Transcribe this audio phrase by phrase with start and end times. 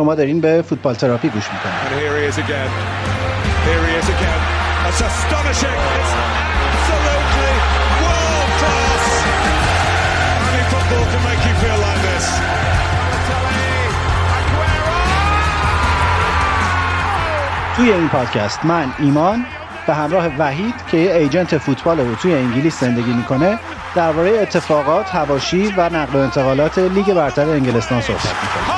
[0.00, 1.74] شما دارین به فوتبال تراپی گوش می‌کنید.
[17.76, 19.44] توی این پادکست من ایمان
[19.86, 23.58] به همراه وحید که یه ایجنت فوتبال رو توی انگلیس زندگی می‌کنه
[23.94, 28.69] درباره اتفاقات، هواشی و نقل و انتقالات لیگ برتر انگلستان صحبت می‌کنه.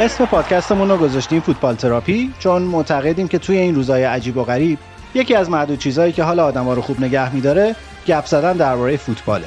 [0.00, 4.78] اسم پادکستمون رو گذاشتیم فوتبال تراپی چون معتقدیم که توی این روزهای عجیب و غریب
[5.14, 9.46] یکی از معدود چیزهایی که حال آدما رو خوب نگه میداره گپ زدن درباره فوتباله.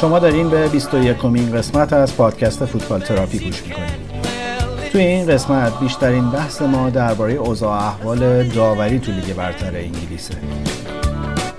[0.00, 3.88] شما دارین به 21 کمین قسمت از پادکست فوتبال تراپی گوش می‌کنید.
[4.92, 10.34] توی این قسمت بیشترین بحث ما درباره اوضاع احوال داوری تو لیگ برتر انگلیسه.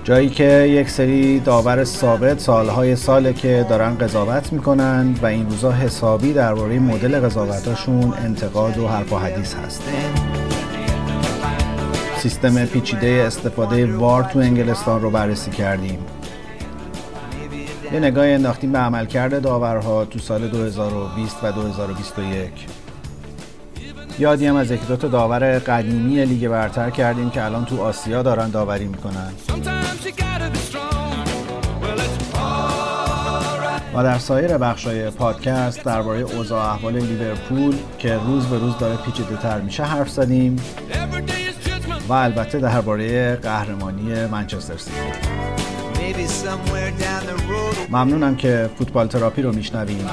[0.03, 5.71] جایی که یک سری داور ثابت سالهای ساله که دارن قضاوت می‌کنن و این روزا
[5.71, 9.83] حسابی درباره مدل قضاوتاشون انتقاد و حرف و حدیث هست.
[12.17, 15.99] سیستم پیچیده استفاده وار تو انگلستان رو بررسی کردیم.
[17.93, 22.51] یه نگاه انداختیم به عملکرد داورها تو سال 2020 و 2021
[24.19, 28.49] یادی هم از یک دوتا داور قدیمی لیگ برتر کردیم که الان تو آسیا دارن
[28.49, 29.33] داوری می‌کنن.
[33.95, 39.37] و در سایر بخشای پادکست درباره اوضاع احوال لیورپول که روز به روز داره پیچیده
[39.37, 40.55] تر میشه حرف زدیم.
[42.09, 45.78] و البته درباره قهرمانی منچستر سیتی.
[47.89, 50.05] ممنونم که فوتبال تراپی رو میشنویم.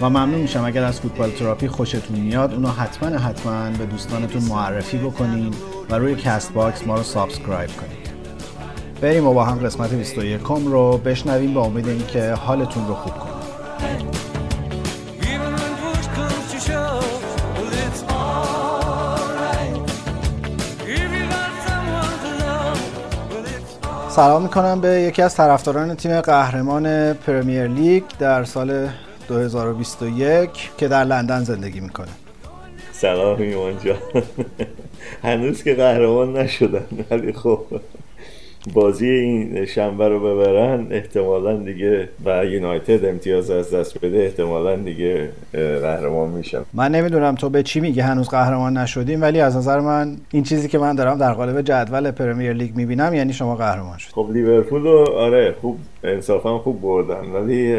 [0.00, 4.98] و ممنون میشم اگر از فوتبال تراپی خوشتون میاد اونو حتما حتما به دوستانتون معرفی
[4.98, 5.54] بکنین
[5.90, 8.04] و روی کست باکس ما رو subscribe کنید
[9.00, 13.33] بریم و با هم قسمت 21 رو بشنویم به امید اینکه حالتون رو خوب کنید
[24.14, 28.88] سلام می‌کنم به یکی از طرفداران تیم قهرمان پرمیر لیگ در سال
[29.28, 32.08] 2021 که در لندن زندگی می‌کنه.
[32.92, 33.96] سلام ایمان جان.
[35.22, 37.60] هنوز که قهرمان نشدن ولی خب.
[38.72, 45.28] بازی این شنبه رو ببرن احتمالا دیگه و یونایتد امتیاز از دست بده احتمالا دیگه
[45.52, 46.60] قهرمان میشن.
[46.72, 50.68] من نمی‌دونم تو به چی میگی هنوز قهرمان نشدیم ولی از نظر من این چیزی
[50.68, 54.82] که من دارم در قالب جدول پرمیر لیگ می‌بینم یعنی شما قهرمان شد خب لیورپول
[54.82, 57.74] رو آره خوب انصافا خوب بردن ولی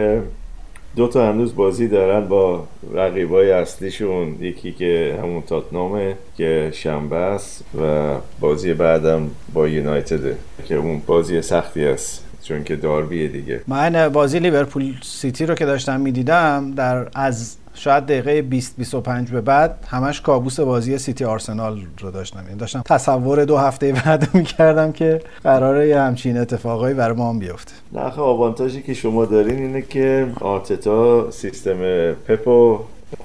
[0.95, 2.63] دو تا هنوز بازی دارن با
[2.93, 4.37] رقیبای اصلیشون.
[4.41, 11.41] یکی که همون تاتنامه که شنبه است و بازی بعدم با یونایتده که اون بازی
[11.41, 12.24] سختی است.
[12.47, 13.61] چون که داربیه دیگه.
[13.67, 19.41] من بازی لیورپول سیتی رو که داشتم می‌دیدم در از شاید دقیقه 20 25 به
[19.41, 22.43] بعد همش کابوس بازی سیتی آرسنال رو داشتم.
[22.45, 27.39] یعنی داشتم تصور دو هفته بعد می‌کردم که قراره یه همچین اتفاقایی برای ما هم
[27.39, 27.73] بیفته.
[27.93, 32.79] نه خب آوانتاژی که شما دارین اینه که آرتتا سیستم پپو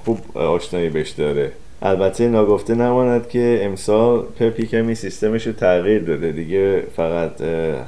[0.05, 1.51] خوب آشنایی بهش داره.
[1.83, 6.31] البته ناگفته نماند که امسال پپی کمی سیستمش رو تغییر داده.
[6.31, 7.41] دیگه فقط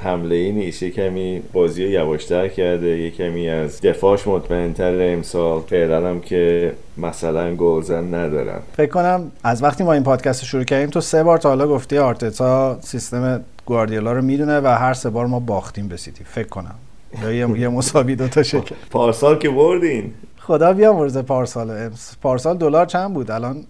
[0.04, 0.84] حمله ای نیست.
[0.84, 2.88] کمی بازی یواشتر کرده.
[2.88, 5.62] یه کمی از دفاعش مطمئنتر امسال.
[5.62, 8.60] فعلا هم که مثلا گلزن ندارن.
[8.78, 11.98] فکر کنم از وقتی ما این پادکست شروع کردیم تو سه بار تا حالا گفتی
[11.98, 16.24] آرتتا سیستم گواردیولا رو می‌دونه و هر سه بار ما باختیم به سیتی.
[16.24, 16.76] فکر کنم.
[17.24, 18.76] یا یه مساوی دو تا شکل.
[18.90, 20.14] پارسال که بردین.
[20.48, 21.90] خدا بیامرزه پارسال.
[22.22, 23.64] پارسال دلار چند بود؟ الان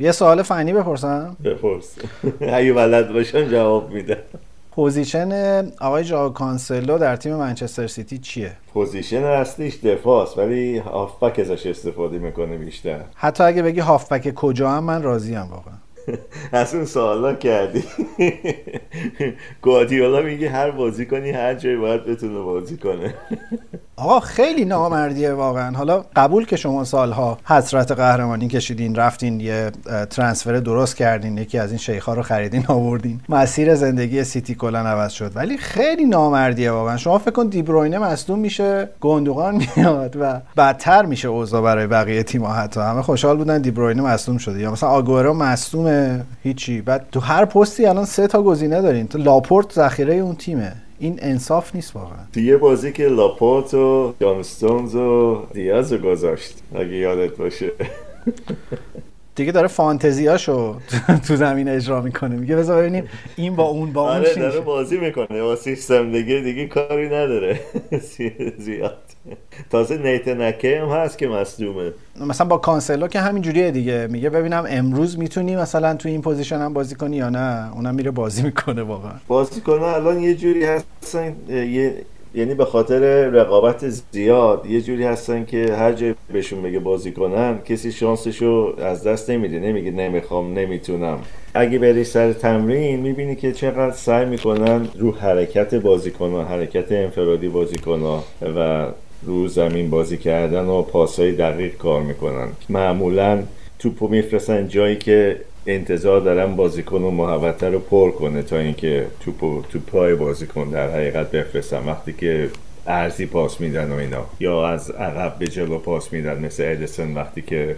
[0.00, 1.36] یه سوال فنی بپرسم.
[1.44, 1.94] بپرس.
[2.40, 4.18] اگه بلد باشم جواب میدم
[4.72, 11.66] position آقای ژائو کانسلو در تیم منچستر سیتی چیه؟ position اصلیش دفاعست ولی هافبک ازش
[11.66, 13.00] استفاده می‌کنه بیشتر.
[13.14, 15.74] حتی اگه بگی هافبک کجا هم من راضی ام واقعا.
[16.52, 17.84] از اون سوالا کردی.
[19.62, 23.14] گوادیولا میگه هر بازی کنی هر جایی باید بتونه بازی کنه.
[23.96, 25.76] آقا خیلی نامردیه واقعا.
[25.76, 29.70] حالا قبول که شما سالها حسرت قهرمانی کشیدین رفتین یه
[30.10, 33.20] ترانسفر درست کردین یکی از این شیخها رو خریدین آوردین.
[33.28, 35.32] مسیر زندگی سیتی کلا عوض شد.
[35.34, 36.96] ولی خیلی نامردیه واقعا.
[36.96, 42.44] شما فکر کن دیبروینه مصدوم میشه گندوقان میاد و بدتر میشه اوضاع برای بقیه تیم
[42.44, 42.80] حتی.
[42.80, 44.60] همه خوشحال بودن دیبروینه مصدوم شده.
[44.60, 45.93] یا مثلا آگورو مصدومه
[46.42, 46.80] هیچی.
[46.80, 49.06] بعد تو هر پستی الان سه تا گزینه دارین.
[49.08, 50.72] تو لاپورت ذخیره اون تیمه.
[50.98, 52.18] این انصاف نیست واقعا.
[52.32, 56.54] تو یه بازی که لاپورت و جانستونز و دیاز رو گذاشت.
[56.74, 57.72] اگه یادت باشه.
[59.36, 60.76] دیگه داره فانتزیاشو
[61.26, 62.36] تو زمین اجرا می‌کنه.
[62.36, 65.42] میگه بذار ببینیم این با اون با اون آره داره بازی می‌کنه.
[65.42, 67.60] با سیستم دیگه دیگه کاری نداره.
[68.58, 68.98] زیاد.
[69.70, 74.06] تازه نیتنکه هم هست که مصدومه مثلا با کانسلو که همین جوریه دیگه.
[74.10, 78.10] میگه ببینم امروز می‌تونی مثلا تو این position هم بازی کنی یا نه؟ اونم میره
[78.10, 79.12] بازی می‌کنه واقعا.
[79.28, 81.94] بازی کنه الان یه جوری هستن یه
[82.34, 87.58] یعنی به خاطر رقابت زیاد یه جوری هستن که هر جای بهشون بگه بازی کنن
[87.58, 89.58] کسی شانسشو از دست نمیده.
[89.58, 91.18] نمیگه نمی‌خوام نمی‌تونم.
[91.54, 98.24] اگه بری سر تمرین می‌بینی که چقدر سعی می‌کنن رو حرکت بازیکنها حرکت انفرادی بازیکنها
[98.56, 98.86] و
[99.22, 102.48] رو زمین بازی کردن و پاسهای دقیق کار می‌کنن.
[102.68, 103.42] معمولا
[103.78, 109.66] توپو میفرستن جایی که انتظار دارم بازیکن و محوطه رو پر کنه تا اینکه توپ
[109.68, 111.86] تو پای بازیکن در حقیقت بفرستن.
[111.86, 112.50] وقتی که
[112.86, 114.24] ارزی پاس میدن و اینا.
[114.40, 117.76] یا از عقب به جلو پاس میدن مثل ادیسون وقتی که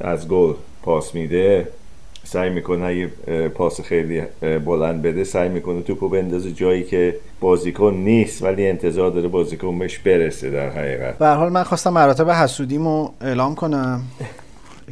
[0.00, 0.52] از گل
[0.82, 1.68] پاس میده
[2.24, 3.08] سعی می‌کنه یه
[3.48, 4.22] پاس خیلی
[4.64, 9.98] بلند بده سعی می‌کنه توپو بندازه جایی که بازیکن نیست ولی انتظار داره بازیکن بهش
[9.98, 11.18] برسه در حقیقت.
[11.18, 14.02] به حال من خواستم مراتب حسودیمو اعلام کنم.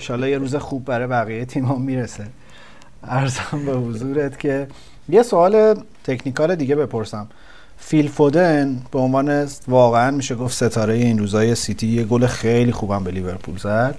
[0.01, 2.25] انشالله یه روز خوب برای بقیه تیم هم می‌رسه.
[3.05, 4.67] عرضم به حضورت که
[5.09, 7.27] یه سوال technical دیگه بپرسم.
[7.79, 13.05] فیل فودن به عنوان واقعا میشه گفت ستاره این روزای سیتی یه گل خیلی خوبم
[13.05, 13.95] به لیورپول زد.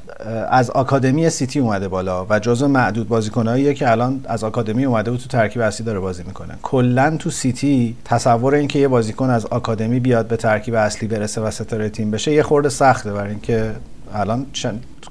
[0.50, 5.18] از آکادمی سیتی اومده بالا و جزو معدود بازیکناییه که الان از آکادمی اومده و
[5.18, 6.53] تو ترکیب اصلی داره بازی می‌کنه.
[6.62, 11.51] کلا تو سیتی تصور اینکه یه بازیکن از آکادمی بیاد به ترکیب اصلی برسه و
[11.51, 13.71] ستاره تیم بشه یه خورده سخته برای اینکه
[14.13, 14.45] الان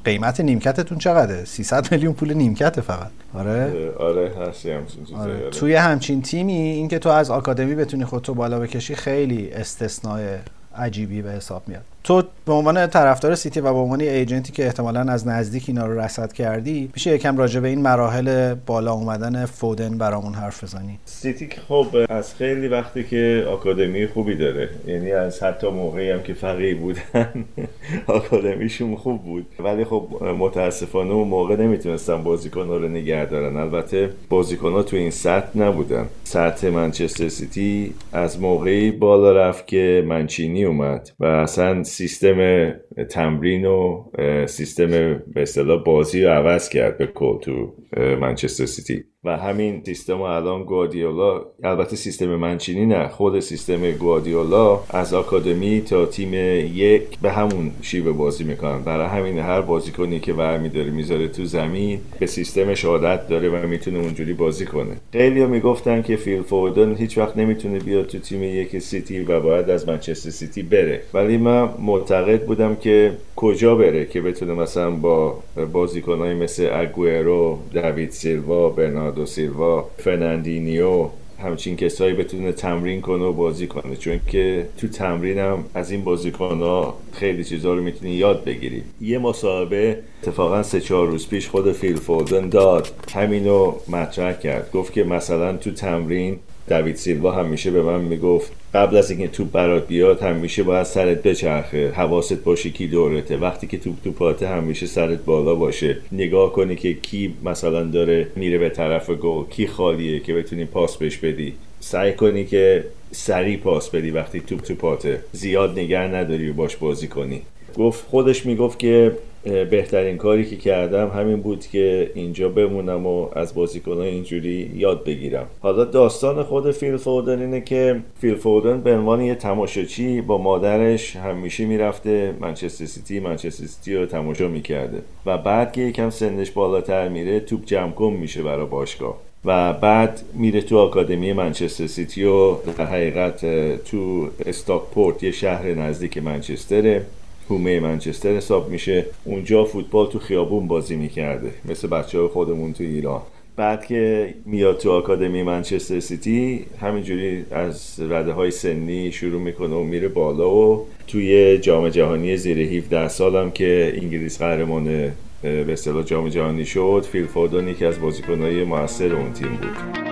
[0.05, 5.33] قیمت نیمکتتون چقدره 300 میلیون پول نیمکت فقط آره آره هست همچین آره.
[5.33, 5.51] آره.
[5.51, 10.37] توی همچین تیمی اینکه تو از آکادمی بتونی خودتو بالا بکشی خیلی استثناء
[10.77, 15.01] عجیبی به حساب میاد تو به عنوان طرفدار سیتی و به عنوان ایجنتی که احتمالا
[15.01, 19.99] از نزدیک اینا رو رصد کردی میشه یکم راجع به این مراحل بالا اومدن فودن
[19.99, 25.69] برامون حرف بزنی؟ سیتی خب از خیلی وقتی که آکادمی خوبی داره یعنی از حتی
[25.69, 27.45] موقعی هم که فقیه بودن
[28.07, 29.47] آکادمیشون خوب بود.
[29.59, 30.09] ولی خب
[30.39, 33.57] متاسفانه اون موقع نمی‌تونستن بازیکن رو نگه دارن.
[33.57, 36.07] البته بازیکن تو این سطح نبودن.
[36.25, 42.71] سطح منچستر سیتی از موقعی بالا رفت که منچینی اومد و اصلا سیستم
[43.11, 44.11] تمرین و
[44.47, 44.91] سیستم
[45.35, 47.75] به اصطلاح بازی رو عوض کرد به کل تو
[48.21, 49.05] منچستر سیتی.
[49.25, 56.07] و همین سیستم الان گوادیولا البته سیستم منچینی نه خود سیستم گوادیولا از آکادمی تا
[56.07, 56.35] تیم
[56.75, 58.83] یک به همون شیوه بازی می‌کنن.
[58.83, 63.99] برای همین هر بازیکنی که برمیداره می‌ذاره تو زمین به سیستمش عادت داره و می‌تونه
[63.99, 64.97] اونجوری بازی کنه.
[65.13, 69.71] خیلی می‌گفتن که فیل فودن هیچ وقت نمی‌تونه بیاد تو تیم یک سیتی و باید
[69.71, 71.03] از منچستر سیتی بره.
[71.15, 75.39] ولی من معتقد بودم که کجا بره که بتونه مثلا با
[75.73, 78.71] بازیکنهای مثل اگوئرو داوید سیلوا
[79.11, 81.09] برناردو سیلوا فرناندینیو
[81.43, 83.97] همچین کسایی بتونه تمرین کنه و بازی کنه.
[83.97, 88.83] چون که تو تمرین هم از این بازیکن ها خیلی چیزها رو می‌تونی یاد بگیری.
[89.01, 92.89] یه مصاحبه اتفاقا سه چهار روز پیش خود فیل فودن داد.
[93.15, 94.71] همینو مطرح کرد.
[94.73, 96.39] گفت که مثلا تو تمرین
[96.71, 101.23] دوید سیلوا همیشه به من می‌گفت قبل از اینکه توپ برات بیاد همیشه باید سرت
[101.23, 103.37] بچرخه حواست باشه کی دورته.
[103.37, 105.97] وقتی که توپ تو پاته همیشه سرت بالا باشه.
[106.13, 110.97] نگاه کنی که کی مثلا داره میره به طرف گل کی خالیه که بتونی پاس
[110.97, 111.55] بهش بدی.
[111.81, 116.77] سعی کنی که سریع پاس بدی وقتی توپ تو پاته زیاد نگه نداری و باش
[116.77, 117.43] بازی کنی.
[117.77, 119.13] گفت خودش می‌گفت که
[119.45, 125.47] بهترین کاری که کردم همین بود که اینجا بمونم و از بازیکنان اینجوری یاد بگیرم.
[125.61, 131.17] حالا داستان خود فیل فودن اینه که فیل فودن به عنوان یه تماشاچی با مادرش
[131.17, 137.09] همیشه می‌رفته منچستر سیتی منچستر سیتی رو تماشا می‌کرده و بعد که یکم سنش بالاتر
[137.09, 142.55] میره توپ جمع کن میشه برای باشگاه و بعد میره تو آکادمی منچستر سیتی و
[142.55, 143.41] در حقیقت
[143.85, 147.03] تو استاکپورت یه شهر نزدیک منچستره.
[147.51, 149.07] هومه منچستر حساب میشه.
[149.25, 153.21] اونجا فوتبال تو خیابون بازی می‌کرده مثل بچه های خودمون تو ایران.
[153.57, 159.83] بعد که میاد تو آکادمی منچستر سیتی همینجوری از رده های سنی شروع می‌کنه و
[159.83, 166.29] میره بالا و توی جام جهانی زیر 17 سالم که انگلیس قهرمان به اصطلاح جام
[166.29, 170.10] جهانی شد فیل فودن یکی از بازیکنهای موثر اون تیم بود.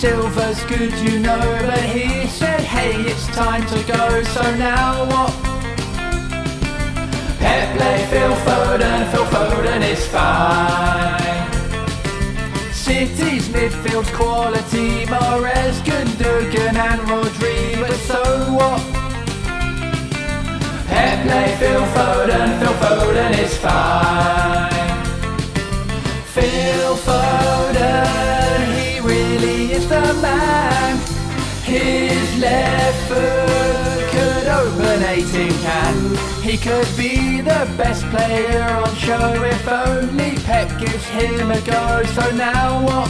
[0.00, 5.30] Silver's good, you know, but he said, hey, it's time to go, so now what?
[7.38, 11.52] Pep play Phil Foden, Phil Foden is fine.
[12.72, 18.22] City's midfield quality, Mares, Gundogan and Rodri, but so
[18.54, 18.80] what?
[20.86, 24.70] Pep play Phil Foden, Phil Foden is fine.
[26.32, 27.49] Phil Foden,
[30.21, 30.97] man.
[31.63, 35.95] His left foot could open a tin can.
[36.47, 42.03] He could be the best player on show if only Pep gives him a go.
[42.15, 43.09] So now what?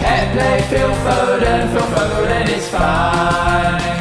[0.00, 3.94] Pep play Phil Foden, Phil Foden is fine.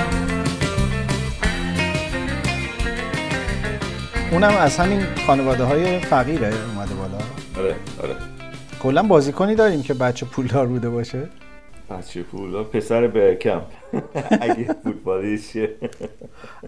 [4.32, 7.18] اونم از همین خانواده های فقیره اومده بالا
[7.58, 8.27] آره آره
[8.83, 11.29] کلا بازیکنی داریم که بچه پولدار بوده باشه.
[11.91, 13.61] بچه پولدار پسر برکم
[14.41, 15.69] اگه فوتبالیشه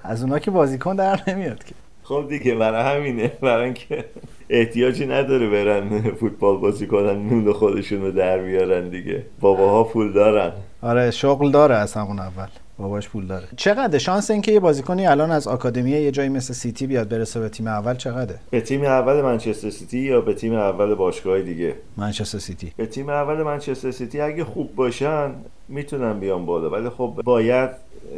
[0.03, 1.75] از اونا که بازیکن در نمیاد که.
[2.03, 3.29] خب دیگه برای همینه.
[3.29, 4.05] برای اینکه
[4.51, 9.27] احتیاجی نداره برن فوتبال بازی کنن نون خودشون رو در بیارن دیگه.
[9.41, 10.53] باباها پول دارن
[10.83, 12.49] آره شغل داره از همون اول.
[12.81, 13.49] باباش پول داره.
[13.57, 17.49] چقدر؟ شانس اینکه یه بازیکنی الان از آکادمی یه جایی مثل سیتی بیاد برسه به
[17.49, 22.39] تیم اول چقدره؟ به تیم اول منچستر سیتی یا به تیم اول باشگاه دیگه؟ منچستر
[22.39, 22.73] سیتی.
[22.77, 25.31] به تیم اول منچستر سیتی اگه خوب باشن
[25.69, 27.71] می‌تونن بیان بالا ولی خب باید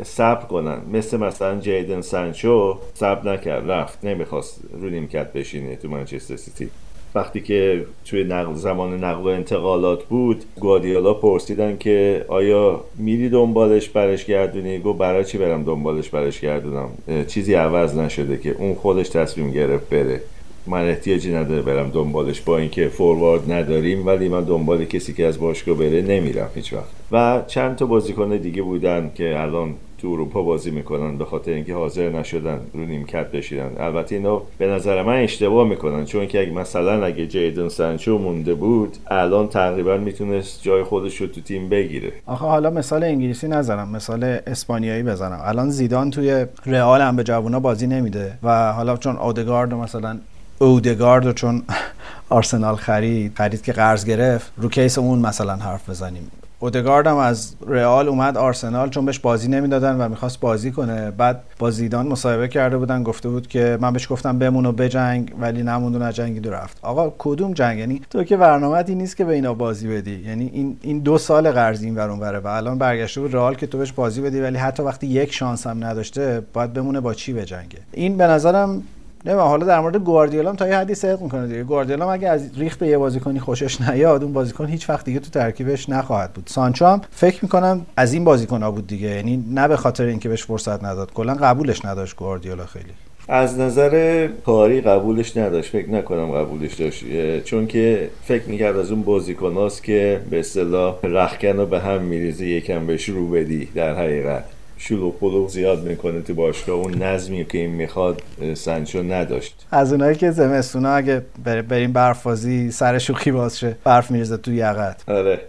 [0.02, 0.78] صبر کنن.
[0.92, 6.71] مثل مثلا جیدن سانچو صبر نکرد رفت نمی‌خواست رو نیمکت بشینه تو منچستر سیتی.
[7.14, 13.88] وقتی که توی نقل زمان نقل و انتقالات بود گواردیولا پرسیدن که آیا میری دنبالش
[13.88, 16.88] برش گردونی؟ گفت برای چی برم دنبالش برش گردونم؟
[17.26, 20.21] چیزی عوض نشده که اون خودش تصمیم گرفت بره.
[20.66, 25.40] من احتیاجی نداره برم دنبالش با اینکه فوروارد نداریم ولی من دنبال کسی که از
[25.40, 30.42] باشگاه بره نمیرم هیچ وقت و چند تا بازیکن دیگه بودن که الان تو اروپا
[30.42, 33.71] بازی می‌کنن به خاطر اینکه حاضر نشدن رو نیمکت بشینن.
[33.78, 38.54] البته اینا به نظر من اشتباه می‌کنن چون که اگه مثلا اگه جیدن سانچو مونده
[38.54, 42.12] بود الان تقریبا می‌تونست جای خودش رو تو تیم بگیره.
[42.26, 45.40] آخه حالا مثال انگلیسی نزنم مثال اسپانیایی بزنم.
[45.44, 50.18] الان زیدان توی رئال هم به جوونا بازی نمیده و حالا چون اودگارد مثلا
[50.59, 51.62] اودگارد چون
[52.28, 56.30] آرسنال خرید خرید که قرض گرفت رو کیس اون مثلا حرف بزنیم.
[56.62, 61.11] اودگارد هم از رئال اومد آرسنال چون بهش بازی نمی‌دادن و می‌خواست بازی کنه.
[61.11, 65.33] بعد با زیدان مصاحبه کرده بودن گفته بود که من بهش گفتم بمون و بجنگ
[65.40, 66.78] ولی نموند و نجنگید و رفت.
[66.83, 70.23] آقا کدوم جنگ؟ یعنی تو که برنامه‌ای نیست که به اینا بازی بدی.
[70.26, 72.38] یعنی این این دو سال قرض این ورون وره.
[72.38, 75.66] و الان برگشته بود رئال که تو بهش بازی بدی ولی حتی وقتی یک شانس
[75.66, 77.78] هم نداشته باید بمونه با چی بجنگه.
[77.92, 78.83] این به نظرم
[79.25, 81.62] نه حالا در مورد گواردیولا تا یه حدی صدق می‌کنه دیگه.
[81.62, 85.88] گواردیولا اگه از ریخت یه بازیکنی خوشش نیاد اون بازیکن هیچ وقت دیگه تو ترکیبش
[85.88, 86.47] نخواهد بود.
[86.47, 89.09] سانچو هم فکر می‌کنم از این بازیکن‌ها بود دیگه.
[89.09, 91.12] یعنی نه به خاطر اینکه بهش فرصت نداد.
[91.12, 92.93] کلا قبولش نداشت گواردیولا خیلی.
[93.29, 95.71] از نظر کاری قبولش نداشت.
[95.71, 97.05] فکر نکنم قبولش داشت.
[97.45, 102.47] چون که فکر می‌کرد از اون بازیکناست که به اصطلاح رخکن رو به هم میریزه
[102.47, 104.45] یکم بهش رو بدی در حقیقت.
[104.85, 106.77] شلوغ پلوغ زیاد می‌کنه تو باشگاه.
[106.77, 108.23] اون نظمی که این می‌خواد
[108.55, 109.67] سنچو نداشت.
[109.71, 115.05] از اونایی که زمستونا اگه بریم برفازی سر شوخی باز شه برف میرزه تو یقت
[115.09, 115.41] آره.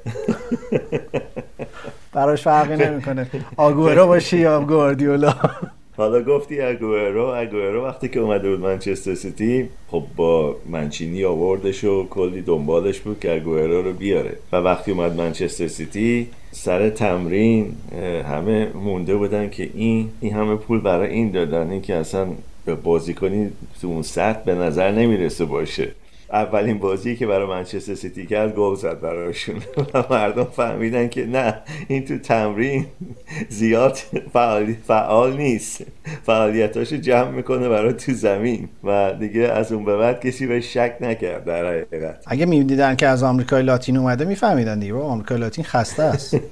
[2.13, 3.27] براش فرقی نمی‌کنه.
[3.57, 5.33] آگورو باشی یا گواردیولا.
[5.97, 12.07] حالا گفتی اگوئرو اگوئرو وقتی که اومده بود منچستر سیتی خب با منچینی آوردش و
[12.09, 14.37] کلی دنبالش بود که اگوئرو رو بیاره.
[14.51, 17.75] و وقتی اومد منچستر سیتی سر تمرین
[18.31, 21.71] همه مونده بودن که این این همه پول برای این دادن.
[21.71, 22.27] این که اصلا
[22.83, 23.49] بازیکنی
[23.81, 25.91] تو اون سطح به نظر نمی‌رسه باشه.
[26.33, 29.55] اولین بازی که برای منچستر سیتی کرد گل زد براشون
[29.93, 31.55] و مردم فهمیدن که نه
[31.87, 32.85] این تو تمرین
[33.49, 33.97] زیاد
[34.33, 35.83] فعال, فعال نیست.
[36.25, 38.69] فعالیتاشو جمع می‌کنه برای تو زمین.
[38.83, 42.23] و دیگه از اون به بعد کسی به شک نکرد در حقیقت.
[42.27, 44.93] اگه می‌دیدن که از آمریکای لاتین اومده میفهمیدن دیگه.
[44.93, 46.37] آمریکای لاتین خسته است.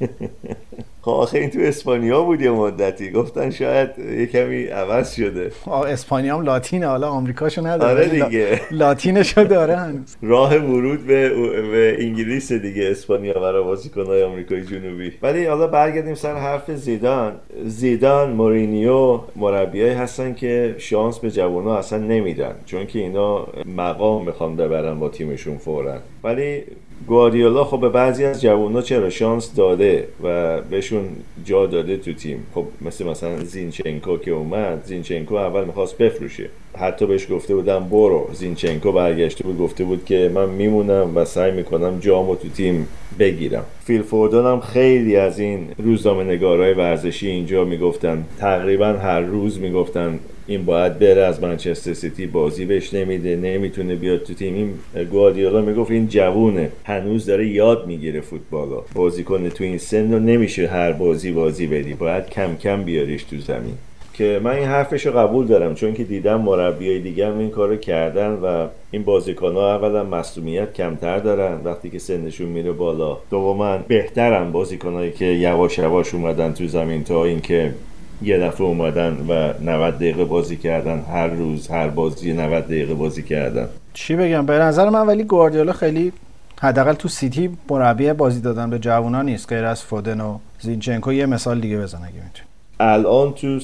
[1.01, 3.11] خب آخه این تو اسپانیا بود یه مدتی.
[3.11, 5.51] گفتن شاید یه کمی عوض شده.
[5.67, 6.87] اسپانیا هم لاتینه.
[6.87, 7.91] حالا آمریکاشو نداره.
[7.91, 8.61] آره دیگه.
[8.71, 10.15] لاتینشو داره هنوز.
[10.21, 11.29] راه ورود به,
[11.71, 15.13] به انگلیس دیگه اسپانیا برای بازیکن‌های آمریکای جنوبی.
[15.21, 17.33] ولی حالا برگردیم سر حرف زیدان.
[17.65, 22.55] زیدان مورینیو مربیایی هستن که شانس به جوونا اصلا نمیدن.
[22.65, 25.97] چون که اینا مقام می‌خوان ببرن با تیمشون فورا.
[26.23, 26.63] ولی
[27.07, 31.03] گواردیولا خب به بعضی از جوونا چرا شانس داده و بهشون
[31.45, 36.49] جا داده تو تیم؟ خب مثل مثلا زینچنکو که اومد زینچنکو اول می‌خواست بفروشه.
[36.77, 38.29] حتی بهش گفته بودم برو.
[38.33, 42.87] زینچنکو برگشته بود گفته بود که من میمونم و سعی می‌کنم جامو تو تیم
[43.19, 43.63] بگیرم.
[43.85, 48.25] فیل فوردون هم خیلی از این روزنامه نگارای ورزشی اینجا می‌گفتن.
[48.39, 54.23] تقریبا هر روز می‌گفتن این باید بره از منچستر سیتی بازی بهش نمیده نمی‌تونه بیاد
[54.23, 54.55] تو تیم.
[54.55, 56.69] این گواردیولا می‌گفت این جوونه.
[56.83, 58.81] هنوز داره یاد می‌گیره فوتبالا.
[58.95, 61.93] بازی کنه تو این سن و نمیشه هر بازی بازی بدی.
[61.93, 63.73] باید کم کم بیاریش تو زمین.
[64.13, 67.75] که من این حرفش رو قبول دارم چون که دیدم مربیای دیگه هم این کارو
[67.75, 71.61] کردن و این بازیکن ها اولا مصومیت کمتر دارن.
[71.63, 77.25] وقتی که سنشون میره بالا دوما بهترن بازیکنایی که یواش یواش اومدن تو زمین تا
[77.25, 77.73] اینکه
[78.23, 81.03] یه دفعه اومدن و 90 دقیقه بازی کردن.
[81.11, 83.67] هر روز هر بازی 90 دقیقه بازی کردن.
[83.93, 86.13] چی بگم؟ به نظر من ولی گواردیولا خیلی
[86.61, 89.49] حداقل تو سیتی مربی بازی دادن به جوونا نیست.
[89.49, 92.47] غیر از فودن و زینچنکو یه مثال دیگه بزن اگه می‌تونی.
[92.79, 93.59] الان تو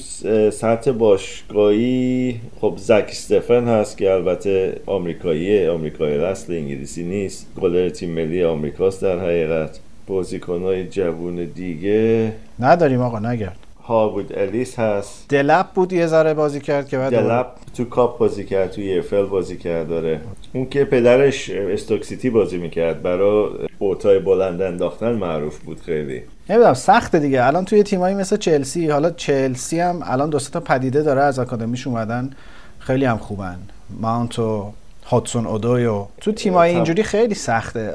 [0.50, 7.46] سطح باشگاهی خب زک استفن هست که البته آمریکاییه آمریکایی اصل انگلیسی نیست.
[7.60, 9.78] گلر تیم ملی آمریکاست در حقیقت.
[10.06, 12.32] بازیکنهای جوون دیگه.
[12.60, 13.56] نداریم آقا نگرد.
[13.88, 15.26] هاوود الیس هست.
[15.28, 19.24] دلپ بود یه ذره بازی کرد که بعد دلپ تو کاپ بازی کرد تو ایفل
[19.24, 20.20] بازی کرد داره
[20.52, 26.22] اون که پدرش استوکسیتی بازی می‌کرد برای بوتای بلند انداختن معروف بود خیلی.
[26.50, 27.44] نمی‌دونم سخته دیگه.
[27.44, 31.86] الان توی تیمایی مثل چلسی حالا چلسی هم الان دو تا پدیده داره از آکادمیش
[31.86, 32.30] اومدن.
[32.78, 33.58] خیلی هم خوبن.
[34.00, 34.72] ماونت و
[35.10, 37.94] هاتسون اودویو تو تیمای اینجوری خیلی سخته.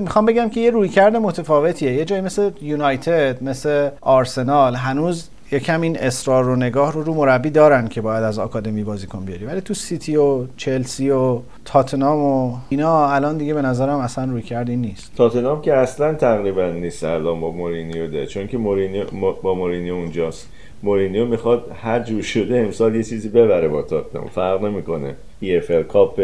[0.00, 1.92] می‌خوام بگم که یه رویکرد متفاوتیه.
[1.92, 7.50] یه جایی مثل یونایتد مثل آرسنال هنوز یکم این اصرار و نگاه رو رو مربی
[7.50, 9.44] دارن که باید از آکادمی بازیکن بیاری.
[9.44, 14.42] ولی تو سیتی و چلسی و تاتنام و اینا الان دیگه به نظرم اصلا روی
[14.42, 15.12] کردی نیست.
[15.16, 19.04] تاتنهام که اصلا تقریبا نیست الان با مورینیو دیگه چون که مورینیو
[19.42, 20.48] با مورینیو اونجاست.
[20.82, 25.14] مورینیو می‌خواد هر جور شده امسال یه چیزی ببره با تاتنهام فرق نمی‌کنه.
[25.42, 26.20] EFL Cup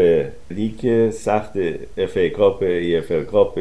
[0.51, 1.51] لیگ سخت
[1.97, 3.57] FA Cup EFL Cup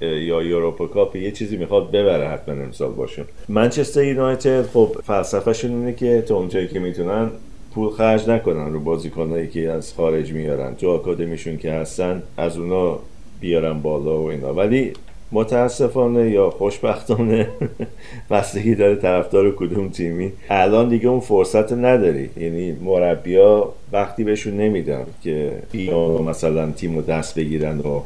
[0.00, 5.92] یا Europa Cup یه چیزی می‌خواد ببره حتما امسال باشه منچستر یونایتد خب فلسفهشون اینه
[5.92, 7.30] که تا اونجایی که می‌تونن
[7.74, 10.74] پول خرج نکنن رو بازیکنایی که از خارج میارن.
[10.74, 12.98] تو آکادمیشون که هستن از اونا
[13.40, 14.54] بیارن بالا و اینا.
[14.54, 14.92] ولی
[15.32, 17.48] متاسفانه یا خوشبختانه
[18.30, 20.32] بستگی داره طرفدار کدوم تیمی.
[20.50, 22.30] الان دیگه اون فرصت نداری.
[22.36, 28.00] یعنی مربیا وقتی بهشون نمیدن که یا مثلا تیم رو دست بگیرن و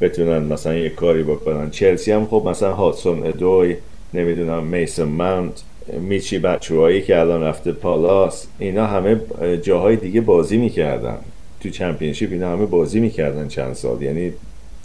[0.00, 1.70] بتونن مثلا یه کاری بکنن.
[1.70, 3.76] چلسی هم خب مثلا هاتسون ادوی
[4.14, 5.62] نمی‌دونم میسن ماونت
[6.00, 9.20] میچی بچوهایی که الان رفته پالاس اینا همه
[9.62, 11.16] جاهای دیگه بازی می‌کردن.
[11.60, 14.02] تو چمپیونشیپ اینا همه بازی می‌کردن چند سال.
[14.02, 14.32] یعنی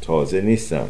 [0.03, 0.87] تازه نیستن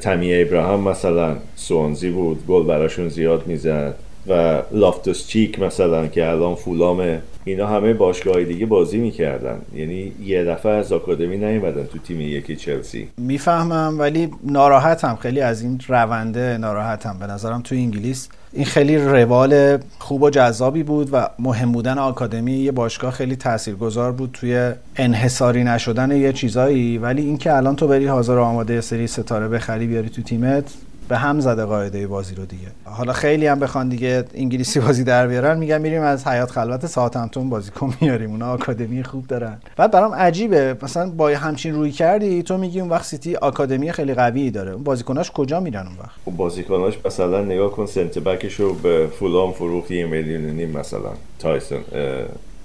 [0.00, 3.94] تمی ابراهام مثلا سوانزی بود گل براشون زیاد می‌زد.
[4.28, 9.58] و لافتوس چیک مثلا که الان فولامه اینا همه باشگاه دیگه بازی می‌کردن.
[9.74, 13.08] یعنی یه دفعه از آکادمی نیومدن تو تیم یکی چلسی.
[13.16, 15.18] می‌فهمم ولی ناراحتم.
[15.20, 17.16] خیلی از این رونده ناراحتم.
[17.20, 22.52] به نظرم تو انگلیس این خیلی روال خوب و جذابی بود و مهم بودن آکادمی
[22.52, 26.98] یه باشگاه خیلی تاثیرگذار بود توی انحصاری نشدن یه چیزایی.
[26.98, 30.64] ولی اینکه الان تو بری حاضر آماده سری ستاره بخری بیاری تو تیمت
[31.08, 32.66] به هم زده قاعده بازی رو دیگه.
[32.84, 37.50] حالا خیلی هم بخوان دیگه انگلیسی بازی در بیارن میگن میریم از حیات خلوت ساوتهمپتون
[37.50, 38.30] بازیکن میاریم.
[38.30, 39.58] اونا آکادمی خوب دارن.
[39.76, 40.76] بعد برام عجیبه.
[40.82, 44.72] مثلا با همچین رویکردی تو میگی اون وقت سیتی آکادمی خیلی قوی داره.
[44.72, 49.08] اون بازیکناش کجا میرن اون وقت؟ بازیکناش مثلا نگاه کن center back ش رو به
[49.18, 51.10] فولهام فروختی یه میلیون نیم مثلا.
[51.38, 51.80] توسین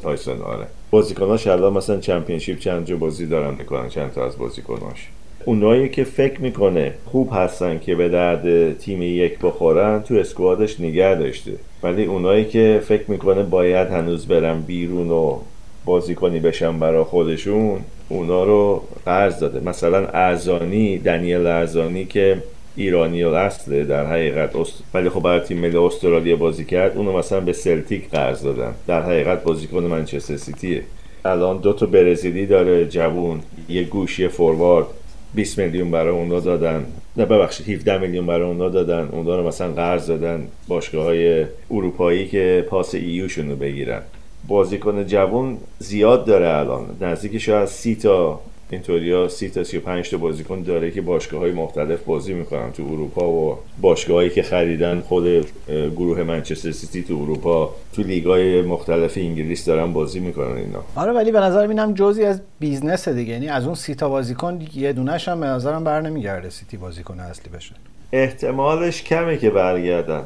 [0.02, 0.68] توسین آره.
[0.92, 5.10] بازیکناش الان مثلا Championship چند جا بازی دارن می‌کنن چند تا از بازیکناش.
[5.46, 11.16] اونایی که فکر می‌کنه خوب هستن که به درد تیم یک بخورن تو اسکوادش نگه
[11.16, 11.52] داشته.
[11.84, 15.38] ولی اونایی که فکر می‌کنه باید هنوز برن بیرون و
[15.86, 19.70] بازیکنی بشن برا خودشون اونا رو قرض داده.
[19.70, 22.38] مثلا ارزانی دنیل ارزانی که
[22.76, 24.50] ایرانی اصله در حقیقت
[24.94, 28.74] ولی خب برای تیم ملی استرالیا بازی کرد اونو مثلا به سلتیک قرض دادن.
[28.88, 30.84] در حقیقت بازیکن منچستر سیتیه.
[31.26, 34.86] الان دو تا برزیلی داره جوون یه گوشی فوروارد.
[35.34, 36.86] 20 میلیون برای اونا دادن.
[37.18, 39.10] نه ببخشید 17 میلیون برای اونا دادن.
[39.12, 44.02] اونا رو مثلا قرض دادن باشگاه های اروپایی که پاس ایوشون رو بگیرن.
[44.48, 46.86] بازیکن جوان زیاد داره الان.
[47.02, 48.40] نزدیک شاید سی تا
[48.72, 53.30] اینطوریا سی تا 35 تا بازیکن داره که باشگاه های مختلف بازی می‌کنن تو اروپا
[53.32, 59.94] و باشگاهایی که خریدن خود گروه منچستر سیتی تو اروپا تو لیگای مختلف انگلیس دارن
[59.94, 60.84] بازی می‌کنن اینا.
[60.96, 63.34] آره ولی به نظر اینم جزئی از business دیگه.
[63.34, 67.20] یعنی از اون سی تا بازیکن یه دونش هم به نظرم بر نمیگرده سیتی بازیکن
[67.20, 67.76] اصلی بشه.
[68.12, 70.24] احتمالش کمه که برگردن.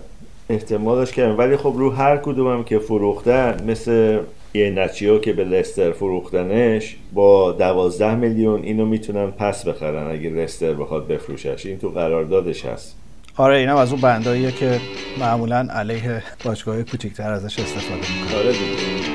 [0.50, 1.34] احتمالش کمه.
[1.34, 4.20] ولی خب رو هر کدومم که فروختن مثل
[4.56, 11.08] ایهناچو که به لستر فروختنش با دوازده میلیون اینو می‌تونن پس بخرن اگه لستر بخواد
[11.08, 11.66] بفروشش.
[11.66, 12.98] این تو قراردادش هست.
[13.38, 14.80] آره اینم از اون بنداییه که
[15.20, 19.13] معمولا علیه باشگاه کوچیکتر ازش استفاده می‌کنه آره دیگه.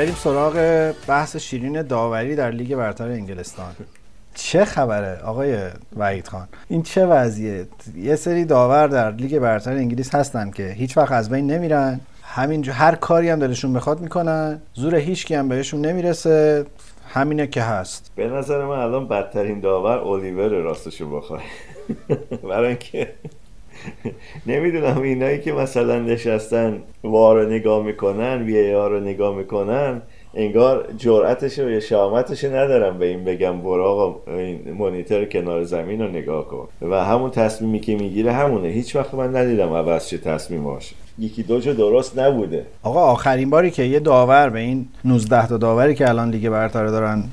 [0.00, 0.54] بریم سراغ
[1.06, 3.72] بحث شیرین داوری در لیگ برتر انگلستان.
[4.34, 5.58] چه خبره آقای
[5.96, 10.96] وحید خان؟ این چه وضعیه؟ یه سری داور در لیگ برتر انگلیس هستن که هیچ
[10.96, 12.00] وقت از بین نمیرن.
[12.22, 14.60] همینجور هر کاری هم دلشون بخواد می‌کنن.
[14.74, 16.66] زور هیچ هم بهشون نمی‌رسه.
[17.08, 18.12] همینه که هست.
[18.16, 21.40] به نظر من الان بدترین داور الیور راستشو بخوای
[22.50, 23.14] برای اینکه
[24.46, 30.02] نمی‌دونم اینایی که مثلا نشستن وار رو نگاه می‌کنن وی ها رو نگاه می‌کنن
[30.34, 36.00] انگار جرأتش و یا شهامتش ندارم به این بگم برو آقا این مانیتور کنار زمین
[36.00, 36.68] رو نگاه کن.
[36.82, 38.68] و همون تصمیمی که می‌گیره همونه.
[38.68, 40.94] هیچ وقت من ندیدم عوض چه تصمیم باشه.
[41.18, 42.66] یکی دو جا درست نبوده.
[42.82, 46.86] آقا آخرین باری که یه داور به این 19 تا داوری که الان لیگ برتر
[46.86, 47.24] دارن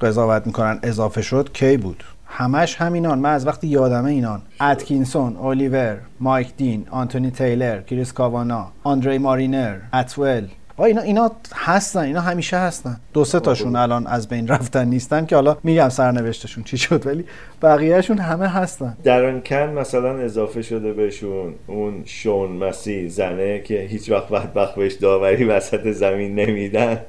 [0.00, 4.42] قضاوت می‌کنن اضافه شد کی بود؟ همش همینان من از وقتی یادمه اینان.
[4.60, 12.00] اتکینسون الیور مایک دین آنتونی تیلر کریس کاوانا آندری مارینر اتول آقا اینا اینا هستن
[12.00, 12.96] اینا همیشه هستن.
[13.12, 17.24] دو سه تاشون الان از بین رفتن نیستن که حالا میگم سرنوشتشون چی شد ولی
[17.62, 18.96] بقیهشون همه هستن.
[19.04, 24.92] در کن مثلا اضافه شده بهشون اون شون مسی زنه که هیچ وقت بدبخت بهش
[24.92, 27.00] داوری وسط زمین نمیدن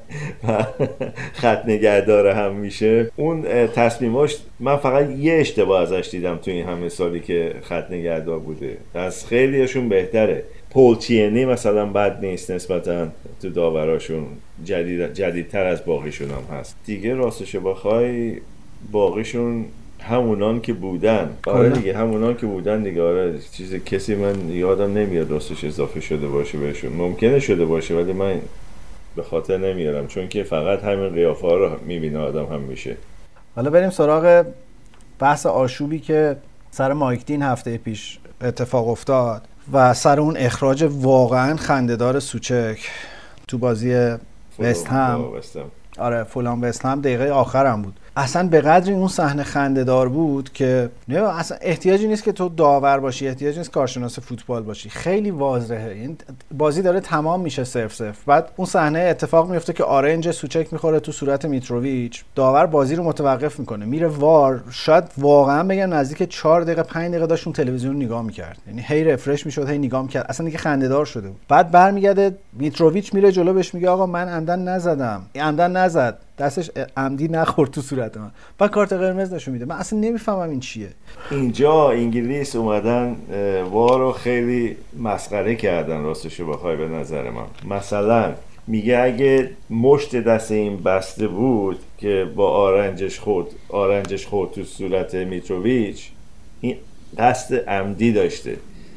[0.48, 0.64] و
[1.32, 3.10] خط نگهدار هم میشه.
[3.16, 8.38] اون تصمیماش من فقط یه اشتباه ازش دیدم تو این همه سالی که خط نگهدار
[8.38, 8.76] بوده.
[8.94, 10.42] از خیلیشون بهتره.
[10.70, 13.08] پول چینی مثلا بد نیست نسبتا
[13.42, 14.26] تو داوراشون.
[14.64, 16.76] جدید جدیدتر از باقیشون هم هست.
[16.86, 18.36] دیگه راستش بخوای
[18.92, 19.64] باقیشون
[20.00, 21.30] همونان که بودن.
[21.46, 21.76] آره کلا.
[21.78, 26.58] دیگه همونان که بودن دیگه آره چیز کسی من یادم نمیاد راستش اضافه شده باشه
[26.58, 26.92] بهشون.
[26.92, 28.40] ممکنه شده باشه ولی من
[29.16, 30.06] به خاطر نمیارم.
[30.06, 32.96] چون که فقط همین قیافه ها رو می‌بینه آدم هم میشه
[33.56, 34.44] حالا بریم سراغ
[35.18, 36.36] بحث آشوبی که
[36.70, 39.47] سر مایک دین هفته پیش اتفاق افتاد.
[39.72, 42.90] و سر اون اخراج واقعا خندهدار سوچک
[43.48, 44.16] تو بازی
[44.58, 45.24] وست هم.
[45.98, 50.90] آره فلان وست هم دقیقه آخرم بود اصلا به قدری اون صحنه خندهدار بود که
[51.08, 54.90] نه اصلا احتیاجی نیست که تو داور باشی احتیاجی نیست کارشناس فوتبال باشی.
[54.90, 55.90] خیلی واضحه.
[55.90, 56.16] این
[56.58, 61.00] بازی داره تمام میشه صرف صرف بعد اون صحنه اتفاق میفته که آرنج سوچک می‌خوره
[61.00, 62.24] تو صورت میتروویچ.
[62.34, 63.84] داور بازی رو متوقف می‌کنه.
[63.84, 64.64] میره وار.
[64.70, 68.58] شاید واقعا بگم نزدیک 4 دقیقه 5 دقیقه داشت تلویزیون نگاه می‌کرد.
[68.66, 70.26] یعنی هی رفرش می‌شد هی نگاه می‌کرد.
[70.28, 71.40] اصلا دیگه خندهدار شده بود.
[71.48, 75.22] بعد برمیگرده میتروویچ میره جلو بهش میگه آقا من عمدن نزدم.
[75.34, 76.18] عمدن نزد.
[76.38, 78.30] دستش عمدی نخورد تو صورت من.
[78.58, 79.64] بعد کارت قرمز نشون میده.
[79.64, 80.88] من اصلا نمی‌فهمم این چیه.
[81.30, 87.76] اینجا انگلیس اومدن اه، وار رو خیلی مسخره کردن راستشو بخوای به نظر من.
[87.76, 88.32] مثلا
[88.66, 95.14] میگه اگه مشت دست این بسته بود که با آرنجش خورد آرنجش خورد تو صورت
[95.14, 96.08] میتروویچ
[96.60, 96.76] این
[97.18, 98.56] قصد عمدی داشته.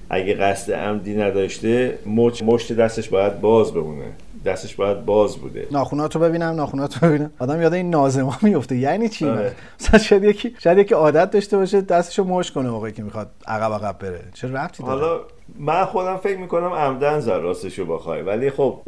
[0.10, 2.00] اگه قصد عمدی نداشته
[2.46, 4.06] مشت دستش باید باز بمونه.
[4.46, 5.68] دستش باید باز بوده.
[5.72, 7.32] ناخوناتو ببینم ناخوناتو ببینم.
[7.40, 9.56] آدم یاد این نازما میفته یعنی چی؟ آره.
[9.80, 13.74] مثلا شاید یکی شاید یکی عادت داشته باشه دستشو مش کنه موقعی که می‌خواد عقب
[13.74, 14.24] عقب بره.
[14.34, 15.20] چه ربطی داره؟ حالا
[15.60, 18.22] من خودم فکر می‌کنم عمدن زد راستشو بخوای.
[18.22, 18.82] ولی خب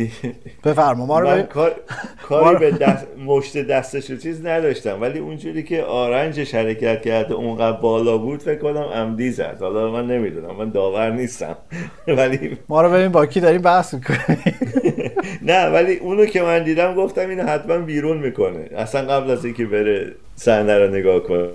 [0.64, 1.42] بفرما ما رو.
[1.42, 1.72] کار...
[2.28, 3.06] کاری به دست...
[3.26, 5.00] مشت دستش چیز نداشتم.
[5.00, 9.56] ولی اونجوری که آرنجش حرکت کرده اونقدر بالا بود فکر کنم عمدی زد.
[9.60, 10.56] حالا من نمی‌دونم.
[10.56, 11.56] من داور نیستم.
[12.18, 14.38] ولی ما رو ببین با کی داریم بحث می‌کنیم.
[15.52, 18.68] نه ولی اونو که من دیدم گفتم اینو حتما بیرون می‌کنه.
[18.76, 21.48] اصلا قبل از اینکه بره صحنه رو نگاه کنه.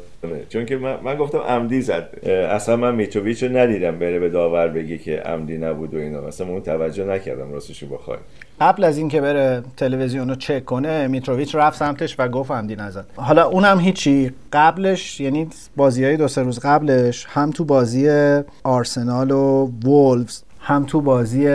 [0.49, 2.27] چون که من, من گفتم عمدی زد.
[2.29, 6.21] اصلا من میتروویچ رو ندیدم بره به داور بگی که عمدی نبود و اینا.
[6.21, 8.17] مثلا اون توجه نکردم راستشو بخوای
[8.61, 13.05] قبل از اینکه بره تلویزیون رو چک کنه میتروویچ رفت سمتش و گفت عمدی نزد.
[13.15, 14.31] حالا اونم هیچی.
[14.53, 18.09] قبلش یعنی بازی های دو سه روز قبلش هم تو بازی
[18.63, 21.49] آرسنال و وولفز هم تو بازی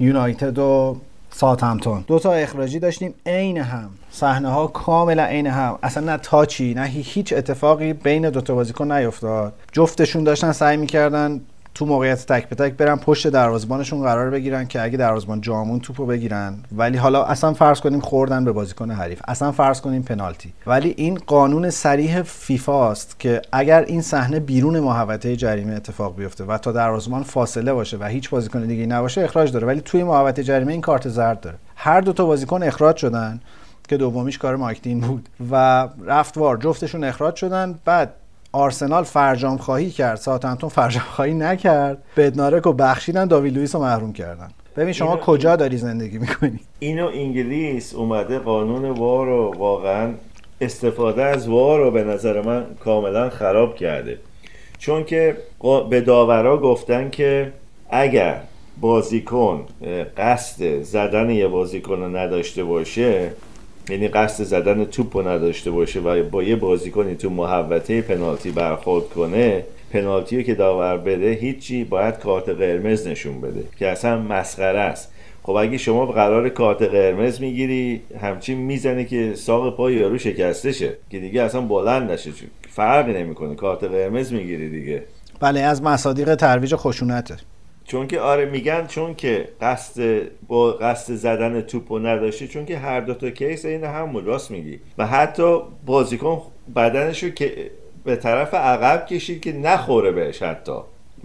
[0.00, 0.96] یونایتد و
[1.36, 3.90] ساوثهمپتون دو تا اخراجی داشتیم عین هم.
[4.10, 5.78] صحنه ها کاملا عین هم.
[5.82, 9.52] اصلا نه تاچی نه هی- هیچ اتفاقی بین دو تا بازیکن نیفتاد.
[9.72, 11.40] جفتشون داشتن سعی می‌کردن
[11.76, 16.06] تو موقعیت تک به تک برن پشت دروازه‌بانشون قرار بگیرن که اگه دروازه‌بان جامون توپو
[16.06, 16.54] بگیرن.
[16.72, 19.22] ولی حالا اصلا فرض کنیم خوردن به بازیکن حریف.
[19.28, 20.52] اصلا فرض کنیم پنالتی.
[20.66, 26.44] ولی این قانون صریح فیفا است که اگر این صحنه بیرون محوطه جریمه اتفاق بیفته
[26.44, 29.66] و تا دروازه‌بان فاصله باشه و هیچ بازیکن دیگه نباشه اخراج داره.
[29.66, 31.56] ولی توی محوطه جریمه این کارت زرد داره.
[31.76, 33.40] هر دو تا بازیکن اخراج شدن
[33.88, 36.56] که دومیش کار مایکدین بود و رفت وار.
[36.56, 37.78] جفتشون اخراج شدن.
[37.84, 38.12] بعد
[38.56, 40.16] آرسنال فرجام خواهی کرد.
[40.16, 41.98] ساعتمتون فرجام خواهی نکرد.
[42.16, 44.48] بدنارک رو بخشیدن داوید لوئیس رو محروم کردن.
[44.76, 50.10] ببین شما اینو- کجا داری زندگی می‌کنی؟ اینو انگلیس اومده قانون وار رو واقعا
[50.60, 54.18] استفاده از وار رو به نظر من کاملا خراب کرده.
[54.78, 55.36] چون که
[55.90, 57.52] به داورا گفتن که
[57.90, 58.40] اگر
[58.80, 59.64] بازیکن
[60.18, 63.30] قصد زدن یه بازیکن رو نداشته باشه
[63.90, 69.08] یعنی قصد زدن توپ رو نداشته باشه و با یه بازیکنی تو محوطه پنالتی برخورد
[69.08, 74.78] کنه پنالتی رو که داور بده هیچی باید کارت قرمز نشون بده که اصلا مسخره
[74.78, 75.12] است.
[75.42, 80.96] خب اگه شما قرار کارت قرمز می‌گیری همچین می‌زنه که ساق پای یارو شکسته شه
[81.10, 82.30] که دیگه اصلا بلند نشه.
[82.68, 83.54] فرقی نمی‌کنه.
[83.54, 85.02] کارت قرمز می‌گیری دیگه.
[85.40, 87.36] بله از مصادیق ترویج خشونته
[87.86, 93.00] چون که آره میگن چون که قصد با قصد زدن توپو نداشته چون که هر
[93.00, 94.80] دو تا کیس این همون راست میگی.
[94.98, 96.42] و حتی بازیکن
[96.76, 97.70] بدنشو که
[98.04, 100.72] به طرف عقب کشید که نخوره بهش حتی.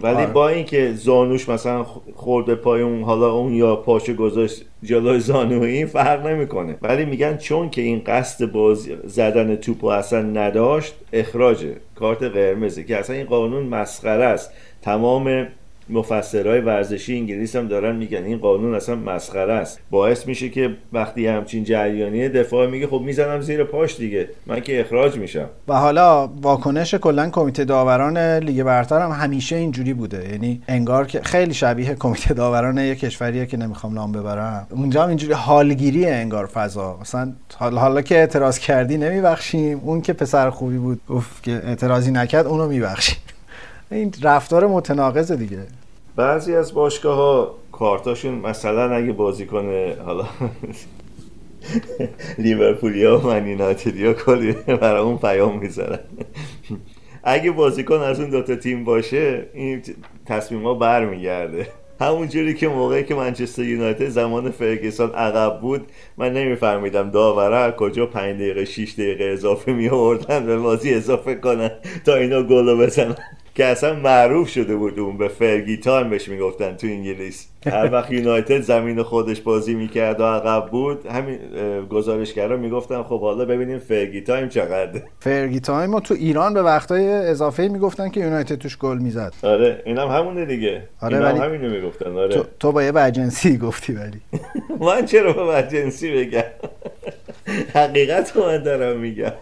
[0.00, 0.26] ولی آره.
[0.26, 5.62] با اینکه زانوش مثلا خورد به پای اون حالا اون یا پاشو گذاشت جلوی زانو
[5.62, 6.76] این فرق نمی‌کنه.
[6.82, 11.76] ولی میگن چون که این قصد بازی زدن توپو اصلا نداشت اخراجه.
[11.94, 14.50] کارت قرمزه که اصلا این قانون مسخره است.
[14.82, 15.46] تمام
[15.90, 18.24] مفسرهای ورزشی انگلیس هم دارن میگن.
[18.24, 19.80] این قانون اصلا مسخره است.
[19.90, 24.28] باعث میشه که وقتی همچین جریانی دفاع میگه خب می‌زنم زیر پاش دیگه.
[24.46, 25.48] من که اخراج میشم.
[25.68, 30.28] و حالا واکنش کلا کمیته داوران لیگ برتر هم همیشه اینجوری بوده.
[30.32, 34.66] یعنی انگار که خیلی شبیه کمیته داوران یک کشوریه که نمی‌خوام نام ببرم.
[34.70, 36.98] اونجا هم اینجوری حالگیری انگار فضا.
[37.00, 39.80] مثلا حالا, که اعتراض کردی نمیبخشیم.
[39.84, 43.18] اون که پسر خوبی بود گفت که اعتراضی نکرد اونو میبخشیم.
[43.92, 45.58] این رفتار متناقض دیگه.
[46.16, 50.24] بعضی از باشگاه ها کارتاشون مثلا اگه بازی کنه حالا
[52.38, 55.98] لیورپولیا و من یونایتدیا کلی برای اون پیام می‌ذارن.
[57.24, 59.82] اگه بازیکن از اون دوتا تیم باشه این
[60.26, 60.74] تصمیم ها
[62.00, 68.06] همون جوری که موقعی که منچستر یونایتد زمان فرگسون عقب بود من نمیفهمیدم داوره کجا
[68.06, 71.70] 5 دقیقه 6 دقیقه اضافه می آوردن به بازی اضافه کنن
[72.06, 73.16] تا اینا گل رو بزنن.
[73.54, 77.48] که اصلا معروف شده بود اون به Fergie time بهش می‌گفتن تو انگلیس.
[77.66, 81.38] هر وقت یونایتد زمین خودش بازی می‌کرد و عقب بود همین
[81.90, 87.68] گزارشگرا می‌گفتن خب حالا ببینیم Fergie time چقدر Fergie time تو ایران به وقتای اضافه
[87.68, 89.32] می‌گفتن که یونایتد توش گل می‌زد.
[89.42, 90.82] آره اینم همونه دیگه.
[91.00, 92.28] آره، اینا هم ولی- همینو می‌گفتن آره.
[92.34, 94.20] تو, تو با یه بدجنسی گفتی ولی.
[94.86, 96.42] من چرا بدجنسی بگم؟
[97.74, 99.32] حقیقت رو من دارم میگم.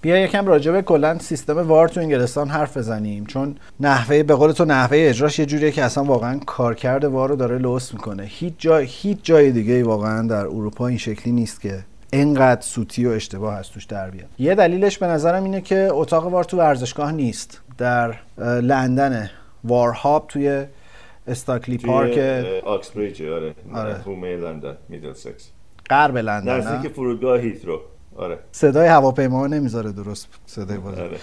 [0.00, 3.26] بیا یکم راجع به کلا سیستم وار تو انگلستان حرف بزنیم.
[3.26, 7.36] چون نحوه به قول تو نحوه اجراش یه جوریه که اصلا واقعا کارکرد وار رو
[7.36, 8.22] داره لوس می‌کنه.
[8.26, 13.10] هیچ جای هیچ جای دیگه واقعا در اروپا این شکلی نیست که اینقدر سوتی و
[13.10, 14.28] اشتباه از توش در بیاد.
[14.38, 17.60] یه دلیلش به نظرم اینه که اتاق وار تو ورزشگاه نیست.
[17.78, 19.30] در لندن
[19.64, 20.64] وار هاب توی
[21.26, 23.54] استاکلی پارک آکسبریج آره.
[23.74, 24.36] آره.
[24.36, 25.50] لندن میدل سکس
[25.90, 27.80] غرب لندن؟ نزدیک فرودگاه هیترو.
[28.18, 28.38] آره.
[28.52, 31.00] صدای هواپیما نمی‌ذاره درست صدای بازی.
[31.00, 31.16] آره.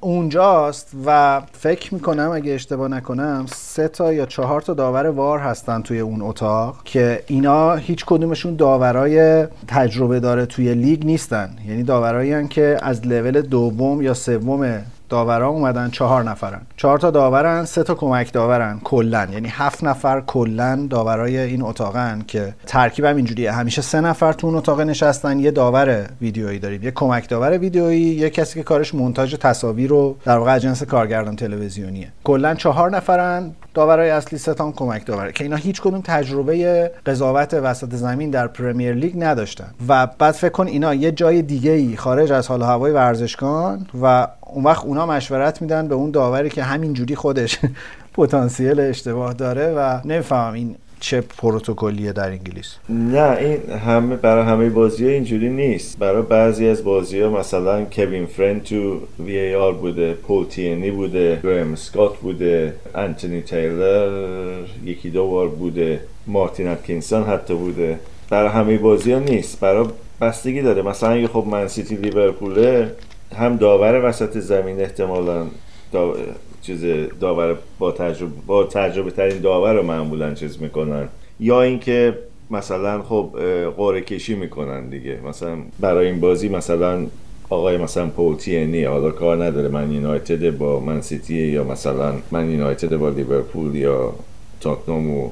[0.00, 5.82] اونجاست و فکر می‌کنم اگه اشتباه نکنم سه تا یا چهار تا داور VAR هستن
[5.82, 11.50] توی اون اتاق که اینا هیچ کدومشون داورای تجربه داره توی لیگ نیستن.
[11.68, 16.60] یعنی داورایی که از لول دوم یا سوم داورا اومدن چهار نفرن.
[16.76, 22.22] چهار تا داورن سه تا کمک داورن کلا یعنی هفت نفر کلا داورای این اتاقن
[22.26, 23.52] که ترکیبم اینجوریه.
[23.52, 25.38] همیشه سه نفر تو اون اتاق نشستن.
[25.38, 26.82] یه داور ویدیویی داریم.
[26.82, 31.36] یه کمک داور ویدیویی یه کسی که کارش مونتاژ تصاویر رو در واقع اجنس کارگردان
[31.36, 32.12] تلویزیونیه.
[32.24, 33.54] کلا چهار نفرن.
[33.78, 38.94] داورای اصلی ستان کمک داوره که اینا هیچ کدوم تجربه قضاوت وسط زمین در پریمیر
[38.94, 39.70] لیگ نداشتن.
[39.88, 44.28] و بعد فکر کن اینا یه جای دیگه ای خارج از حال هوای ورزشگان و
[44.40, 47.58] اون وقت اونا مشورت میدن به اون داوری که همینجوری خودش
[48.14, 54.68] پتانسیل اشتباه داره و نمی‌فهمم این چه پروتکلیه در انگلیس؟ نه این همه برای همه
[54.70, 55.98] بازی ها اینجوری نیست.
[55.98, 61.74] برای بعضی از بازی ها مثلا کوین فرند تو VAR بوده پول تیرنی بوده گرام
[61.74, 67.98] سکات بوده انتونی تیلر یکی دو بار بوده مارتین اتکینسون حتی بوده.
[68.30, 69.60] برای همه بازی ها نیست.
[69.60, 69.86] برای
[70.20, 70.82] بستگی داره.
[70.82, 72.92] مثلا اگه خب من سیتی لیورپوله
[73.36, 75.46] هم داور وسط زمین احتمالا
[75.92, 76.14] دا...
[76.62, 76.84] چیز
[77.20, 81.08] داور با تجربه با تجربه ترین داور رو معمولا چیز می‌کنن.
[81.40, 82.18] یا اینکه
[82.50, 83.30] مثلا خب
[83.76, 85.18] قرعه کشی می‌کنن دیگه.
[85.28, 87.06] مثلا برای این بازی مثلا
[87.50, 92.50] آقای مثلا پول تیرنی حالا کار نداره من یونایتد با من سیتی یا مثلا من
[92.50, 94.14] یونایتد با لیورپول یا
[94.60, 95.30] تاتنام و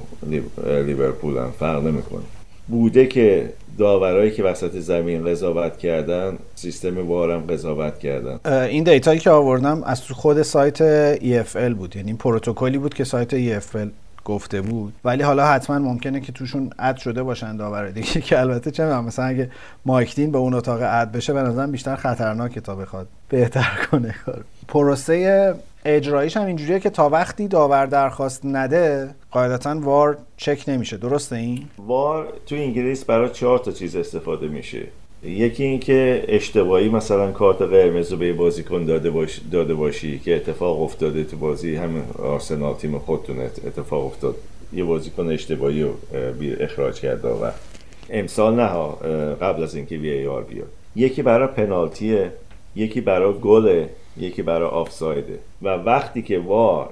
[0.87, 2.23] لیورپول هم فرق نمی‌کنه.
[2.69, 8.41] بوده که داورایی که وسط زمین قضاوت کردن سیستم وارم قضاوت کردن.
[8.53, 10.79] این دیتایی که آوردم از تو خود سایت
[11.17, 11.97] EFL بود.
[11.97, 13.89] یعنی این پروتکلی بود که سایت EFL
[14.25, 14.93] گفته بود.
[15.05, 19.25] ولی حالا حتما ممکنه که توشون اد شده باشن داور دیگه که البته چه مثلا
[19.25, 19.51] اگه
[19.85, 24.45] مایکدین به اون اتاق اد بشه به نظرم بیشتر خطرناکه تا بخواد بهتر کنه کار.
[24.69, 25.55] پروسه
[25.89, 30.97] اجراییش هم اینجوریه که تا وقتی داور درخواست نده قاعدتا وار چک نمیشه.
[30.97, 34.83] درسته این؟ وار تو انگلیس برای چهار تا چیز استفاده میشه.
[35.25, 40.83] یکی اینکه اشتباهی مثلا کارت قرمز رو به بازیکن داده, باش داده باشی که اتفاق
[40.83, 41.77] افتاده تو بازی.
[41.77, 44.35] همین آرسنال تیم خودتون ات- اتفاق افتاد.
[44.73, 45.91] یه بازیکن اشتباهی رو
[46.61, 47.29] اخراج کرد و
[48.11, 48.69] امسال نه
[49.41, 50.69] قبل از اینکه وی ای آر بیاد.
[50.97, 52.33] یکی برای پنالتیه
[52.77, 53.89] یکی برای گله.
[54.19, 55.39] یکی برای آفسایده.
[55.63, 56.89] و وقتی که وار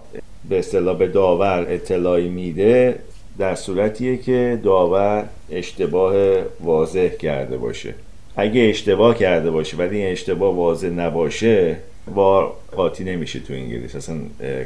[0.49, 2.99] به اصطلاح به داور اطلاعی میده
[3.39, 6.15] در صورتیه که داور اشتباه
[6.61, 7.95] واضح کرده باشه.
[8.37, 11.77] اگه اشتباه کرده باشه ولی این اشتباه واضح نباشه
[12.15, 13.97] وار قاطی نمیشه تو انگلیس.
[13.97, 14.17] اصلا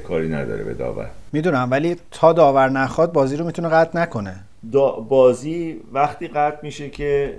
[0.08, 1.10] کاری نداره به داور.
[1.32, 4.34] می‌دونم ولی تا داور نخواد بازی رو می‌تونه قطع نکنه.
[4.72, 7.34] دا بازی وقتی قطع میشه که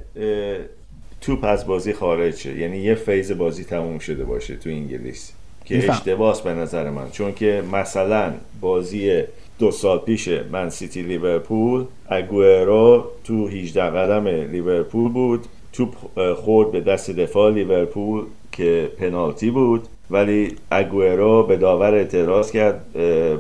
[1.22, 2.58] توپ از بازی خارج شه.
[2.58, 5.32] یعنی یه phase بازی تموم شده باشه تو انگلیس
[5.66, 5.92] که.
[5.92, 7.10] اشتباهست به نظر من.
[7.12, 9.24] چون که مثلا بازی
[9.60, 15.46] دو سال پیش من سیتی لیورپول اگوئرو تو 18 قدم لیورپول بود.
[15.74, 15.96] توپ
[16.36, 19.88] خورد به دست دفاع لیورپول که پنالتی بود.
[20.12, 22.86] ولی اگوئرو به داور اعتراض کرد.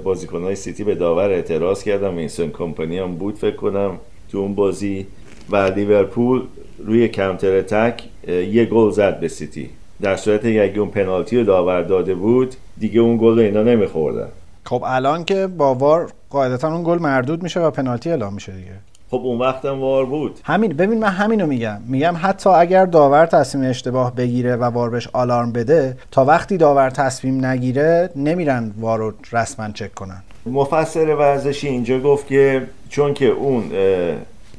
[0.03, 2.15] بازیکنهای سیتی به داور اعتراض کردن.
[2.15, 3.99] وینسنت کمپانی هم بود فکر کنم
[4.31, 5.07] تو اون بازی.
[5.51, 6.41] و لیورپول
[6.85, 9.69] روی counter attack اه، یه گل زد به سیتی.
[10.01, 13.63] در صورتی که اگه اون پنالتی رو داور داده بود دیگه اون گل رو اینا
[13.63, 14.27] نمیخوردن.
[14.65, 18.71] خب الان که با VAR قاعدتا اون گل مردود میشه و پنالتی اعلام میشه دیگه.
[19.11, 20.39] خب اون وقت هم VAR بود.
[20.43, 21.81] همین ببین من همینو میگم.
[21.87, 26.89] میگم حتی اگر داور تصمیم اشتباه بگیره و VAR بهش آلارم بده تا وقتی داور
[26.89, 30.23] تصمیم نگیره نمیرن VAR رو رسما چک کنن.
[30.45, 33.63] مفسر ورزشی اینجا گفت که چون که اون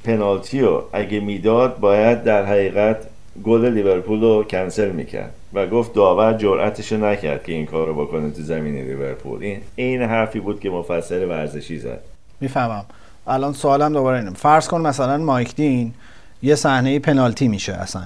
[0.05, 2.97] پنالتی رو اگه می‌داد باید در حقیقت
[3.45, 8.31] گل لیورپول رو کنسل می‌کرد و گفت داور جرأتش نکرد که این کار رو بکنه
[8.31, 9.43] تو زمین لیورپول.
[9.43, 12.01] این این حرفی بود که مفسر ورزشی زد.
[12.41, 12.85] می‌فهمم.
[13.27, 14.31] الان سوالم دوباره اینه.
[14.31, 15.95] فرض کن مثلا مایک دین
[16.43, 18.03] یه صحنه پنالتی میشه اصلا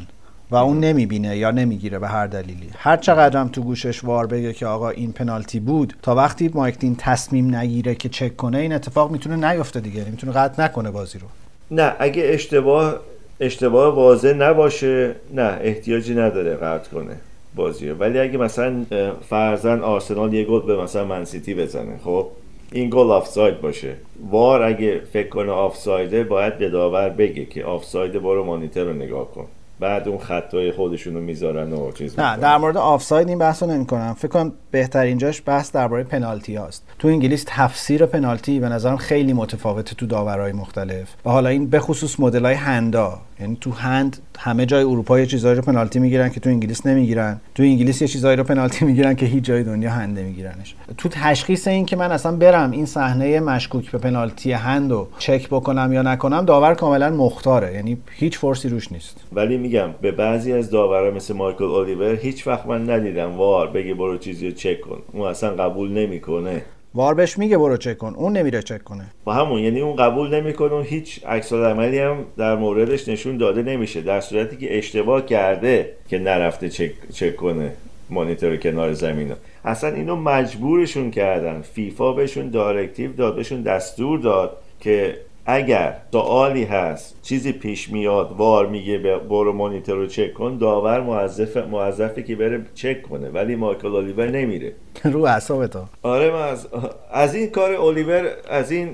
[0.50, 2.70] و اون نمی‌بینه یا نمی‌گیره به هر دلیلی.
[2.76, 6.96] هر چقدرم تو گوشش وار بگه که آقا این پنالتی بود تا وقتی مایک دین
[6.96, 10.04] تصمیم نگیره که چک کنه این اتفاق می‌تونه نیفته دیگه.
[10.04, 11.26] می‌تونه قطع نکنه بازی رو.
[11.70, 13.00] نه اگه اشتباه
[13.40, 17.16] اشتباه واضح نباشه نه احتیاجی نداره قطع کنه
[17.56, 17.96] بازی رو.
[17.96, 18.84] ولی اگه مثلا
[19.28, 22.26] فرضاً آرسنال یه گل به مثلا من سیتی بزنه خب
[22.72, 23.94] این گل آفساید باشه
[24.30, 29.32] VAR اگه فکر کنه آفسایده باید به داور بگه که آفسایده برو مانیتور رو نگاه
[29.32, 29.46] کن
[29.80, 32.50] بعد اون خطای خودشون رو می‌ذارن و چیز نه می‌کنن.
[32.50, 36.56] در مورد آفساید این بحث رو نمی کنم فکر کنم بهترین جاش بحث درباره پنالتی
[36.56, 36.86] هاست.
[36.98, 41.14] تو انگلیس تفسیر پنالتی به نظرم خیلی متفاوته تو داورهای مختلف.
[41.24, 43.18] و حالا این به خصوص مدل های hand ا.
[43.40, 47.40] یعنی تو hand همه جای اروپا یه چیزایی رو پنالتی می‌گیرن که تو انگلیس نمی‌گیرن.
[47.54, 51.68] تو انگلیس یه چیزایی رو پنالتی می‌گیرن که هیچ جای دنیا hand نمیگیرنش تو تشخیص
[51.68, 56.02] این که من اصلا برم این صحنه مشکوک به پنالتی هند رو چک بکنم یا
[56.02, 57.74] نکنم داور کاملا مختاره.
[57.74, 59.24] یعنی هیچ فرسی روش نیست.
[59.32, 63.94] ولی میگم به بعضی از داورا مثل مایکل الیور هیچ وقت من ندیدم وار بگه
[63.94, 64.98] برو چیزی رو چک کن.
[65.12, 66.62] اون اصلا قبول نمی‌کنه.
[66.94, 68.14] وار بهش میگه برو چک کن.
[68.16, 69.04] اون نمیره چک کنه.
[69.24, 74.00] با همون یعنی اون قبول نمی‌کنه هیچ عکس عملی هم در موردش نشون داده نمیشه.
[74.00, 77.72] در صورتی که اشتباه کرده که نرفته چک, چک کنه
[78.10, 79.32] مانیتور کنار زمین.
[79.64, 81.60] اصلا اینو مجبورشون کردن.
[81.60, 85.16] فیفا بهشون directive داد بهشون دستور داد که
[85.46, 91.56] اگر سوالی هست چیزی پیش میاد VAR میگه برو مانیتور رو چک کن داور موظف
[91.56, 94.72] موظفه که بره چک کنه ولی مایکل الیور نمیره.
[95.04, 96.68] رو اعصاب تو آره من از,
[97.12, 98.88] از این کار الیور از این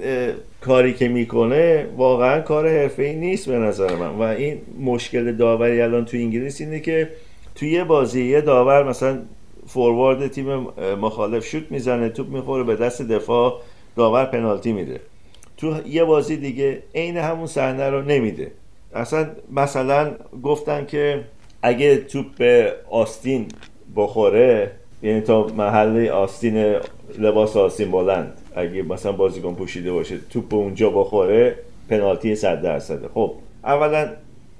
[0.61, 4.09] کاری که می‌کنه واقعا کار حرفه ای نیست به نظر من.
[4.09, 7.09] و این مشکل داوری الان تو انگلیس اینه که
[7.55, 9.19] توی یه بازی یه داور مثلا
[9.67, 10.47] فوروارد تیم
[11.01, 13.61] مخالف شوت می‌زنه توپ می‌خوره به دست دفاع
[13.97, 15.01] داور پنالتی میده.
[15.61, 18.53] تو یه بازی دیگه عین همون صحنه رو نمیده.
[18.95, 20.11] اصلا مثلا
[20.43, 21.25] گفتن که
[21.63, 23.47] اگه توپ به آستین
[23.97, 24.71] بخوره
[25.03, 26.77] یعنی تا محل آستین
[27.19, 31.57] لباس آستین بلند اگه مثلا بازیکن پوشیده باشه توپ به اونجا بخوره
[31.89, 33.09] پنالتی 100 درصده.
[33.15, 33.35] خب
[33.65, 34.11] اولا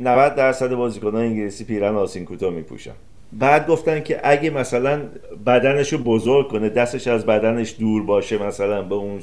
[0.01, 2.93] 90 درصد بازیکنان انگلیسی پیرن آستین کوتاه میپوشن.
[3.33, 5.01] بعد گفتن که اگه مثلا
[5.47, 9.21] بدنش رو بزرگ کنه دستش از بدنش دور باشه مثلا به اون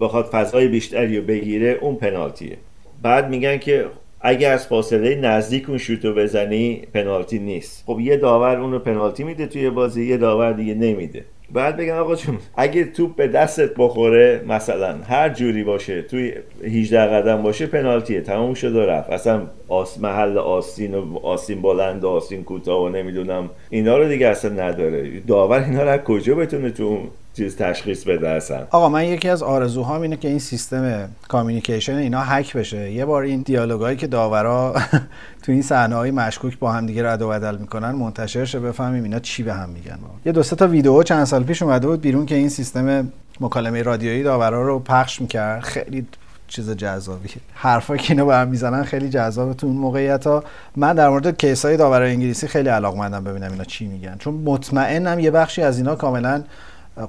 [0.00, 2.56] بخواد فضای بیشتری رو بگیره اون پنالتیه.
[3.02, 3.84] بعد میگن که
[4.20, 7.84] اگه از فاصله نزدیک اون شوتو بزنی پنالتی نیست.
[7.86, 11.24] خب یه داور اون رو پنالتی میده توی بازی یه داور دیگه نمیده.
[11.52, 16.32] بعد بگم آقا چون اگه توپ به دستت بخوره مثلا هر جوری باشه توی
[16.64, 18.20] 18 قدم باشه پنالتیه.
[18.20, 19.10] تموم شد و رفت.
[19.10, 23.50] اصلا آس محل آستین و آستین بلند و آستین کوتاه و نمی‌دونم.
[23.70, 25.20] اینا رو دیگه اصلا نداره.
[25.26, 26.98] داور اینا رو کجا بتونه تو
[27.38, 28.66] چیز تشخیص بده اصلا.
[28.70, 32.92] آقا من یکی از آرزوهام اینه که این سیستم کامیونیکیشن اینا هک بشه.
[32.92, 34.74] یه بار این دیالوگایی که داورا
[35.42, 39.02] تو این صحنه های مشکوک با هم دیگه رد و بدل می‌کنن منتشر شه بفهمیم
[39.02, 39.98] اینا چی به هم میگن.
[40.26, 44.22] یه دو تا ویدیو چند سال پیش اومده بود بیرون که این سیستم مکالمه رادیویی
[44.22, 45.60] داورا رو پخش می‌کرد.
[45.60, 46.06] خیلی
[46.48, 50.44] چیز جذابی حرفایی که اینا با هم می‌زنن خیلی جذابه تو اون موقعیت ها
[50.76, 54.16] من در مورد case های داورای انگلیسی خیلی علاقمندم ببینم اینا چی میگن.
[54.18, 56.42] چون مطمئنم یه بخشی از اینا کاملا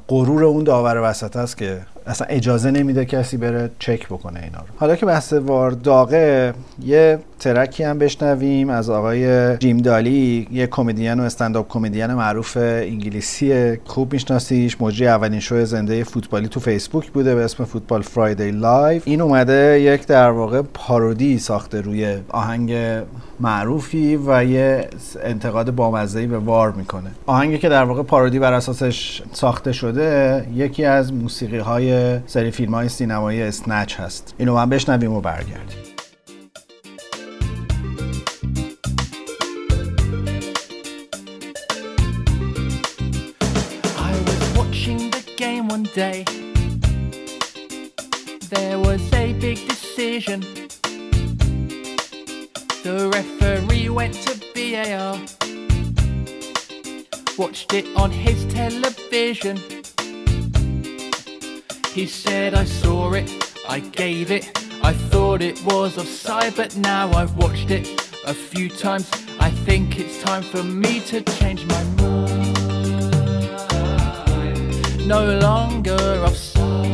[0.09, 4.65] غرور اون داور وسط است که اصلا اجازه نمیده کسی بره چک بکنه اینا رو.
[4.77, 6.53] حالا که بحث VAR داغه
[6.85, 12.57] یه track ی هم بشنویم از آقای جیم دالی یه کمدین و stand-up comedian معروف
[12.57, 14.81] انگلیسی خوب میشناسیش.
[14.81, 19.81] مجری اولین شو زنده فوتبالی تو فیسبوک بوده به اسم Football Friday Live این اومده
[19.81, 22.73] یک در واقع parody ساخته روی آهنگ
[23.39, 24.87] معروفی و یه
[25.23, 27.11] انتقاد بامزه‌ای به وار می‌کنه.
[27.25, 31.88] آهنگی که در واقع پارودی بر اساسش ساخته شده یکی از موسیقی های
[32.26, 35.94] سری فیلم های سینمایی اسنچ هست اینو من بشنویم و برگردیم
[45.74, 46.24] one day
[48.54, 50.40] there was a big decision.
[52.84, 55.18] The referee went to BAR,
[57.36, 59.77] watched it on his television.
[61.93, 63.29] He said, I saw it,
[63.67, 64.51] I gave it,
[64.83, 67.87] I thought it was offside, but now I've watched it
[68.25, 69.09] a few times.
[69.39, 72.59] I think it's time for me to change my mind
[75.09, 76.85] no longer offside.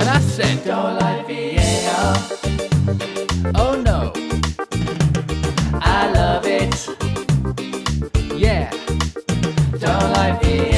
[0.00, 2.16] And I said, don't like VAR.
[3.54, 4.12] Oh no,
[5.80, 6.74] I love it.
[8.36, 8.68] Yeah,
[9.78, 10.73] don't like VAR.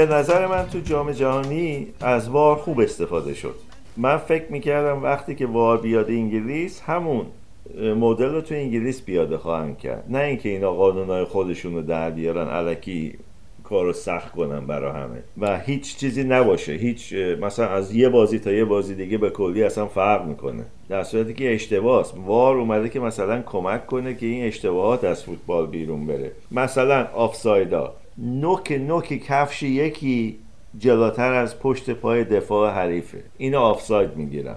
[0.00, 3.54] به نظر من تو جام جهانی از وار خوب استفاده شد.
[3.96, 7.26] من فکر می‌کردم وقتی که وار بیاد انگلیس همون
[7.96, 10.04] مدل رو تو انگلیس پیاده خواهند کرد.
[10.08, 13.18] نه اینکه اینا قانونهای خودشون رو در بیارن علکی
[13.64, 15.22] کار رو سخت کنن برا همه.
[15.38, 16.72] و هیچ چیزی نباشه.
[16.72, 20.64] هیچ مثلا از یه بازی تا یه بازی دیگه به کلی اصلا فرق می‌کنه.
[20.88, 25.66] در صورتی که اشتباهست وار اومده که مثلا کمک کنه که این اشتباهات از فوتبال
[25.66, 26.32] بیرون بره.
[26.50, 27.92] مثلا آفسایدا.
[28.20, 30.38] نوک نوک کفش یکی
[30.78, 33.22] جلوتر از پشت پای دفاع حریفه.
[33.38, 34.56] اینو آفساید می‌گیرن.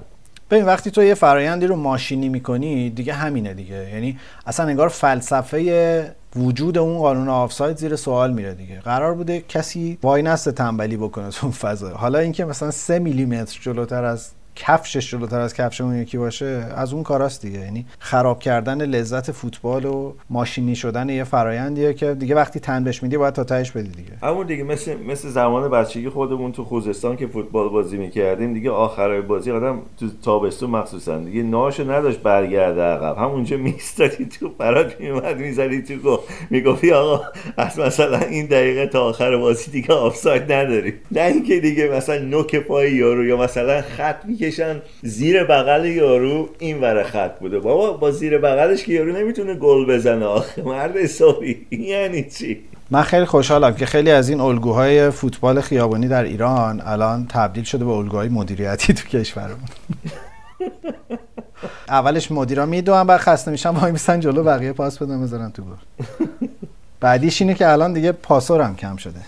[0.52, 3.90] ببین وقتی تو یه فرایندی رو ماشینی می‌کنی دیگه همینه دیگه.
[3.90, 8.80] یعنی اصلا انگار فلسفه وجود اون قانون آفساید زیر سوال میره دیگه.
[8.80, 11.90] قرار بوده کسی وای نسته تنبلی بکنه تو فضا.
[11.90, 16.94] حالا اینکه مثلا سه میلیمتر جلوتر از کفشش جلوتر از کفش اون یکی باشه از
[16.94, 17.60] اون کاراست دیگه.
[17.60, 23.04] یعنی خراب کردن لذت فوتبال و ماشینی شدن یه فرایندیه که دیگه وقتی تن بهش
[23.04, 24.12] میدی باید تا تهش بدی دیگه.
[24.22, 29.22] همون دیگه مثل مثل زمان بچگی خودمون تو خوزستان که فوتبال بازی می‌کردیم دیگه آخرای
[29.22, 33.18] بازی آدم تو تابستون مخصوصا دیگه ناشو نداشت برگرده عقب.
[33.18, 36.18] همونجا میستادی تو برات میومد می‌زدی تو گل.
[36.50, 37.24] می‌گفتی آقا
[37.58, 42.56] از مثلا این دقیقه تا آخر بازی دیگه آفساید نداری نه اینکه دیگه مثلا نوک
[42.56, 47.60] پای یارو یا مثلا خط می‌کشن زیر بغل یارو این ور خط بوده.
[47.60, 50.26] بابا با زیر بغلش که یارو نمی‌تونه گل بزنه.
[50.26, 51.68] آخه مرد حسابی.
[51.72, 52.60] یعنی چی؟
[52.92, 57.86] من خیلی خوشحالم که خیلی از این الگوهای فوتبال خیابانی در ایران الان تبدیل شده
[57.86, 59.58] به الگوهای مدیریتی تو کشورمون.
[61.90, 66.08] اولش مدیرا می‌دونن بعد خسته میشن وای میسن جلو بقیه پاس بدن بذارن تو گل.
[67.00, 69.20] بعدیش اینه که الان دیگه پاسور هم کم شده.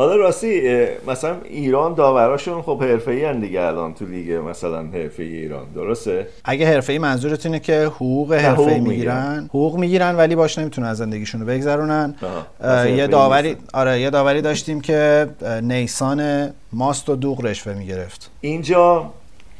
[0.00, 5.66] حالا راستی مثلا ایران داوراشون خب حرفه‌ای دیگه الان تو لیگ مثلا حرفه ایران.
[5.74, 9.44] درسته؟ اگه حرفه‌ای منظورت اینه که حقوق حرفه‌ای می‌گیرن.
[9.48, 13.56] حقوق می‌گیرن ولی باش نمی‌تونن از زندگیشون رو بگذرونن یه حرفه‌ای داوری.
[13.74, 15.28] آره یه داوری داشتیم که
[15.62, 18.30] نیسان ماست و دوغ رشوه می‌گرفت.
[18.40, 19.12] اینجا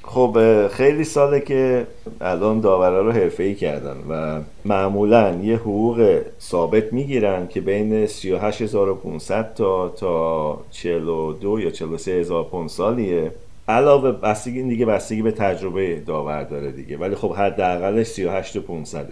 [0.03, 1.87] خب خیلی ساله که
[2.21, 9.89] الان داورا رو حرفه‌ای کردن و معمولا یه حقوق ثابت می‌گیرن که بین 38500 تا
[9.89, 13.33] تا 42 یا 43000 پوند سالیه
[13.69, 16.97] علاوه بستگی دیگه بستگی به تجربه داور داره دیگه.
[16.97, 19.07] ولی خب حداقلش 38500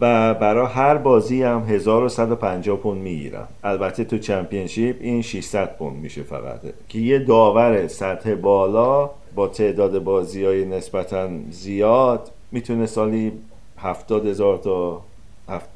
[0.00, 3.44] و برای هر بازی هم 1150 پوند می‌گیرن.
[3.64, 6.60] البته تو چمپیونشیپ این 600 پوند میشه فقط.
[6.88, 13.32] که یه داور سطح بالا با تعداد بازی های نسبتا زیاد می‌تونه سالی
[13.78, 15.02] 70 هزار تا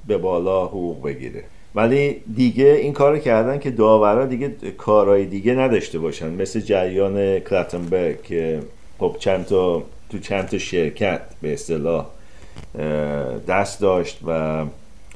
[0.07, 1.45] به بالا حقوق بگیره.
[1.75, 4.49] ولی دیگه این کار کردن که داورا دیگه
[4.79, 6.31] کارهای دیگه نداشته باشن.
[6.31, 8.61] مثل جریان کلاتنبرگ که
[8.99, 12.07] خب چند تا تو چند تا شرکت به اصطلاح
[13.49, 14.65] دست داشت و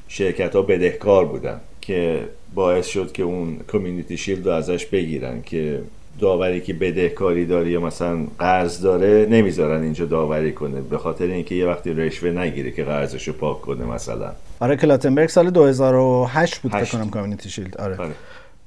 [0.07, 5.81] شرکت ها بدهکار بودن که باعث شد که اون کمیونیتی شیلد رو ازش بگیرن که
[6.19, 11.55] داوری که بدهکاری داره یا مثلا قرض داره نمی‌ذارن اینجا داوری کنه به خاطر اینکه
[11.55, 14.31] یه وقتی رشوه نگیره که قرضش رو پاک کنه مثلا.
[14.59, 16.85] آره کلاتنبرگ سال 2008 بود فکر.
[16.85, 17.77] کنم کامیونیتی شیلد.
[17.77, 17.97] آره.
[17.97, 18.11] آره.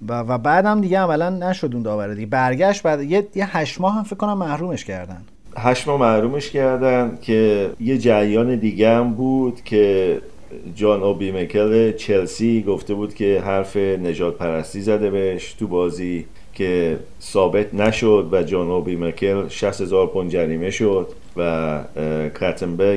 [0.09, 2.27] و, و بعدم دیگه عملا نشد اون داوره دیگه.
[2.27, 5.23] برگشت بعد یه, یه هشت ماه هم فکر کنم محرومش کردن.
[5.59, 10.19] هشت ماه محرومش کردن که یه جریان دیگه هم بود که
[10.75, 16.27] جان اوبی مکل چلسی گفته بود که حرف نجات پرستی زده بهش تو بازی.
[16.57, 21.81] که ثابت نشد و جان اوبی مکل 60 هزار پوند جریمه شد و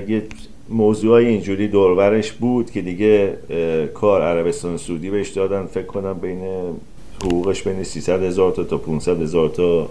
[0.07, 0.24] یه
[0.70, 3.38] موضوع اینجوری دورورش بود که دیگه
[3.93, 5.66] کار عربستان سعودی بهش دادن.
[5.66, 6.41] فکر کنم بین
[7.24, 9.89] حقوقش بین 300 هزار تا تا 500 هزار تا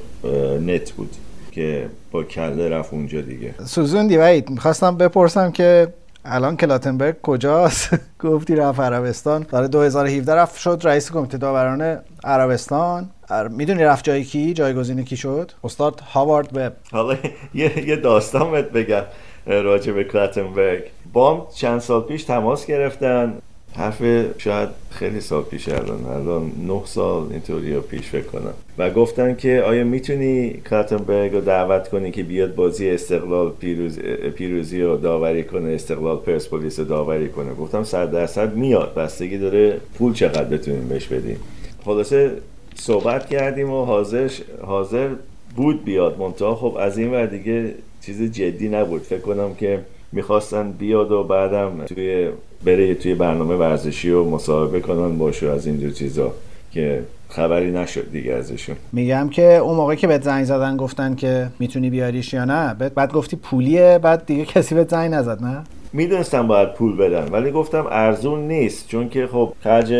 [0.67, 1.11] نت بود
[1.53, 3.55] که با کله رفت اونجا دیگه.
[3.65, 5.89] سوزوندی وحید می‌خواستم بپرسم که
[6.25, 7.91] الان کلاتنبرگ کجاست؟
[8.25, 9.47] گفتی رفت عربستان.
[9.51, 13.11] سال 2017 رفت شد رئیس کمیته داوران عربستان.
[13.51, 16.73] می‌دونی رفت جای کی؟ جایگزین کی شد؟ استاد هاوارد وب.
[16.93, 17.17] حالا
[17.55, 19.03] یه, داستان بهت بگم
[19.47, 20.83] راجع به کلاتنبرگ.
[21.13, 23.39] بام چند سال پیش تماس گرفتن.
[23.79, 24.03] حرف
[24.39, 28.55] شاید خیلی سال پیش الان الان نه سال اینطوری رو پیش فکر کنم.
[28.79, 33.99] و گفتن که آیا می‌تونی کلاتنبرگ رو دعوت کنی که بیاد بازی استقلال پیروز
[34.37, 38.95] پیروزی رو داوری کنه استقلال پرسپولیس رو داوری کنه؟ گفتم صد درصد میاد.
[38.95, 41.37] بستگی داره پول چقدر بتونیم بهش بدیم.
[41.85, 42.31] خلاصه
[42.75, 44.31] صحبت کردیم و حاضر
[44.63, 45.09] حاضر
[45.57, 46.19] بود بیاد.
[46.19, 49.03] منتها خب از این ور دیگه چیز جدی نبود.
[49.03, 49.81] فکر کنم که
[50.13, 52.29] می‌خواستن بیاد و بعدم توی
[52.65, 56.33] بره توی برنامه ورزشی و مصاحبه کنن باشه از اینجور چیزا
[56.73, 58.77] که خبری نشد دیگه ازشون.
[58.93, 63.13] میگم که اون موقع که بهت زنگ زدن گفتن که می‌تونی بیاریش یا نه بعد,
[63.13, 67.87] گفتی پولیه بعد دیگه کسی بهت زنگ نزد نه؟ می‌دونستم باید پول بدن ولی گفتم
[67.91, 69.93] ارزون نیست چون که خب خرج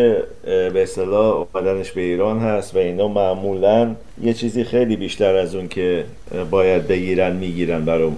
[0.45, 5.69] به اصطلاح اومدنش به ایران هست و اینا معمولا یه چیزی خیلی بیشتر از اون
[5.69, 6.05] که
[6.51, 8.11] باید بگیرن می‌گیرن برای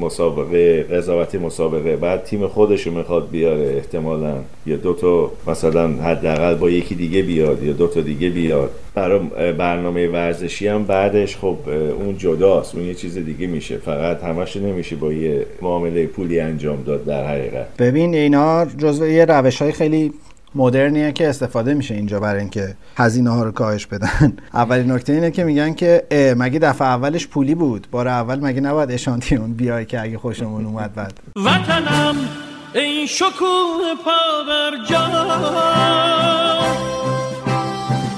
[0.00, 1.96] مسابقه قضاوتی مسابقه.
[1.96, 4.34] بعد تیم خودشو می‌خواد بیاره احتمالا.
[4.66, 8.70] یا دو تا مثلا حداقل با یکی دیگه بیاد یا دو تا دیگه بیاد.
[8.94, 9.20] برای
[9.58, 11.56] برنامه ورزشی هم بعدش خب
[12.00, 12.74] اون جداست.
[12.74, 13.76] اون یه چیز دیگه میشه.
[13.76, 17.76] فقط همش نمیشه با یه معامله پولی انجام داد در حقیقت.
[17.76, 20.12] ببین اینا جزو یه روش های خیلی
[20.54, 24.32] مدرنیه که استفاده میشه اینجا برای اینکه هزینه ها رو کاهش بدن.
[24.54, 26.06] اولین نکته اینه که میگن که
[26.38, 30.94] مگه دفعه اولش پولی بود؟ بار اول مگه نباید اشانتیون بیای که اگه خوشمون اومد
[30.94, 32.14] بعد؟ وطنم
[32.74, 34.20] ای شکوه پا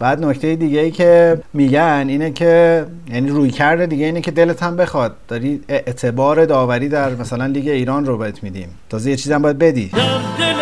[0.03, 4.77] بعد نکته دیگه ای که میگن اینه که یعنی رویکرد دیگه اینه که دلت هم
[4.77, 5.17] بخواد.
[5.29, 8.69] داری اعتبار داوری در مثلا لیگ ایران رو بهت میدیم.
[8.91, 9.89] تازه یه چیزی هم باید بدی.
[9.89, 9.99] در
[10.39, 10.61] دل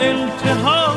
[0.00, 0.87] التهاب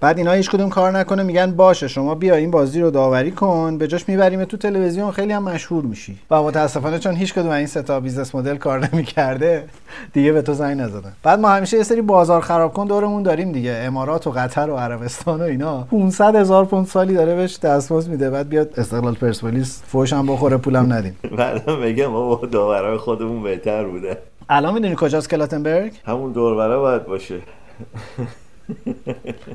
[0.00, 3.78] بعد, اینا هیچ کدوم کار نکنه میگن باشه شما بیا این بازی رو داوری کن
[3.78, 6.18] به جاش می‌بریم تو تلویزیون خیلی هم مشهور میشی.
[6.30, 9.64] و متاسفانه چون هیچ کدوم این سه تا business model کار نمی‌کرده
[10.12, 11.12] دیگه به تو زنگ نزدن.
[11.22, 13.72] بعد ما همیشه یه سری بازار خراب کن دورمون داریم دیگه.
[13.72, 15.86] امارات و قطر و عربستان و اینا.
[15.90, 18.30] 500 هزار پوند سالی داره بهش دستمزد میده.
[18.30, 21.16] بعد بیاد استقلال پرسپولیس فوش هم بخوره پولم ندیم.
[21.38, 24.18] بعدا میگم بابا داورای خودمون بهتر بوده.
[24.48, 27.38] الان می‌دونی کجاست کلاتنبرگ؟ همون دوربره باید باشه.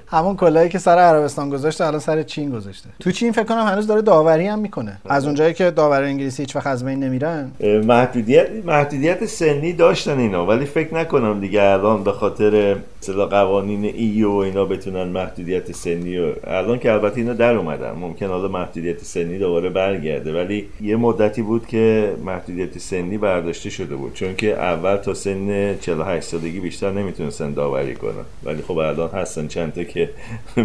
[0.07, 2.89] همون کلاهی که سر عربستان گذاشته الان سر چین گذاشته.
[2.99, 4.97] تو چین فکر کنم هنوز داره داوری هم می‌کنه.
[5.05, 7.51] از اونجایی که داور انگلیسی هیچ وقت از بین نمیرن.
[7.84, 14.32] محدودیت محدودیت سنی داشتن اینا ولی فکر نکنم دیگه الان به خاطر مثلا قوانین ایو
[14.32, 17.91] و اینا بتونن محدودیت سنی و الان که البته اینا در اومدن.
[17.91, 23.95] ممکن حالا محدودیت سنی دوباره برگرده ولی یه مدتی بود که محدودیت سنی برداشته شده
[23.95, 24.13] بود.
[24.13, 28.26] چون که اول تا سن 48 سالگی بیشتر نمی‌تونستن داوری کنن.
[28.43, 30.09] ولی خب الان هستن چند که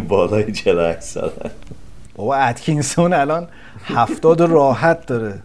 [0.08, 1.50] بالای 48 سالن.
[2.16, 3.48] بابا اتکینسون الان
[3.84, 5.42] هفتاد راحت داره.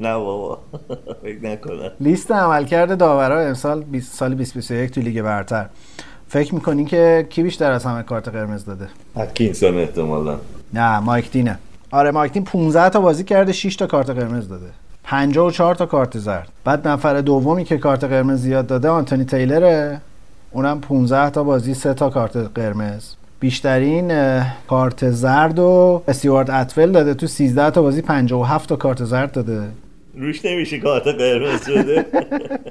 [0.00, 0.58] نه بابا
[1.22, 1.90] فکر نکنم.
[2.00, 5.66] لیست عملکرد داورا امسال 20 سال 2021 تو لیگ برتر.
[6.28, 10.36] فکر می‌کنی که کی بیشتر از همه کارت قرمز داده؟ اتکینسون احتمالا.
[10.74, 11.58] نه مایک دینه.
[11.90, 14.66] آره مایک دین 15 تا بازی کرده 6 تا کارت قرمز داده.
[15.04, 16.48] 54 تا کارت زرد.
[16.64, 20.00] بعد نفر دومی که کارت قرمز زیاد داده آنتونی تیلره.
[20.50, 23.14] اونم 15 تا بازی 3 تا کارت قرمز.
[23.40, 27.14] بیشترین کارت زرد و استیوارد اتول داده.
[27.14, 29.62] تو 13 تا بازی 57 تا کارت زرد داده.
[30.14, 32.06] روش نمیشه کارت قرمز شده.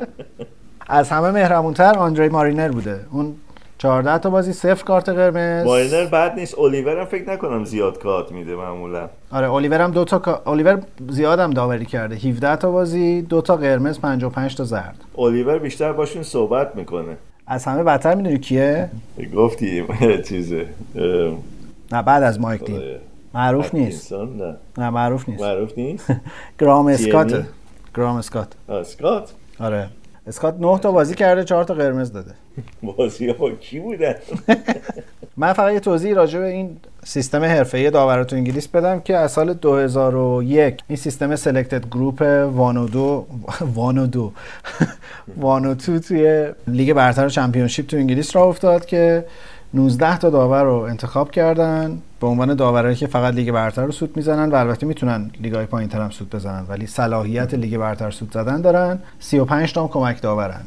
[0.87, 2.99] از همه مهربونتر آندری مارینر بوده.
[3.11, 3.35] اون
[3.77, 5.65] 14 تا بازی صفر کارت قرمز.
[5.65, 6.59] مارینر بد نیست.
[6.59, 9.09] الیور هم فکر نکنم زیاد کارت میده معمولا.
[9.31, 12.15] آره الیور هم دو تا الیور زیادم داوری کرده.
[12.15, 14.95] 17 تا بازی دو تا قرمز 55 تا زرد.
[15.17, 17.17] الیور بیشتر باشون صحبت می‌کنه.
[17.47, 18.89] از همه بدتر می‌دونی کیه؟
[19.35, 19.85] گفتی
[20.29, 20.65] چیزه.
[21.91, 22.97] نه بعد از مایک دین خدایا.
[23.33, 24.55] معروف نیست؟ نه.
[24.77, 25.41] نه معروف نیست.
[25.43, 26.11] معروف نیست؟
[26.59, 27.45] گرام؟ اسکاته
[27.95, 29.89] گرام اسکات اسکات آره.
[30.27, 32.31] اسکات 9 تا بازی کرده 4 تا قرمز داده.
[32.83, 34.15] بازی ها کی بودن؟
[35.37, 39.31] من فقط یه توضیح راجع به این سیستم حرفه‌ای داورا تو انگلیس بدم که از
[39.31, 42.21] سال 2001 این سیستم سلکتد گروپ
[42.53, 43.25] وانودو
[43.75, 44.31] وانودو
[45.41, 49.25] وانوتو توی لیگ برتر و چمپیونشیپ تو انگلیس را افتاد که
[49.73, 54.17] 19 تا داور رو انتخاب کردن به عنوان داورایی که فقط لیگ برتر رو سود
[54.17, 58.61] می‌زنن و البته می‌تونن لیگای پایینتر هم سود بزنن ولی صلاحیت لیگ برتر سود زدن
[58.61, 58.99] دارن.
[59.19, 60.61] 35 تا کمک داورن.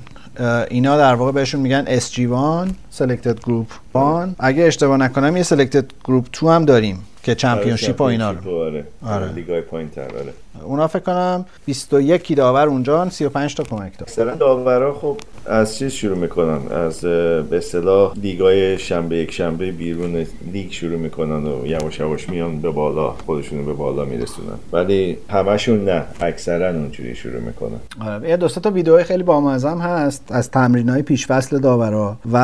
[0.70, 6.40] اینا در واقع بهشون میگن SG1 Selected Group 1 اگه اشتباه نکنم یه Selected Group
[6.40, 8.60] 2 هم داریم که چمپیونشیپ و اینا رو.
[8.60, 9.14] آره آره.
[9.14, 9.32] آره.
[9.32, 10.32] لیگای پایین تر آره.
[10.64, 15.92] اونا فکر کنم 21 داور اونجا 35 تا کمک دار مثلا داورا خب از چیز
[15.92, 22.00] شروع می‌کنن؟ از به اصطلاح لیگای شنبه یک شنبه بیرون لیگ شروع می‌کنن و یواش
[22.00, 24.58] یواش میان به بالا خودشونو به بالا میرسونن.
[24.72, 27.80] ولی همشون نه اکثرا اونجوری شروع می‌کنن.
[28.00, 32.36] آره یه دو تا ویدیو خیلی بامزه هم هست از تمرینای پیش فصل داورا و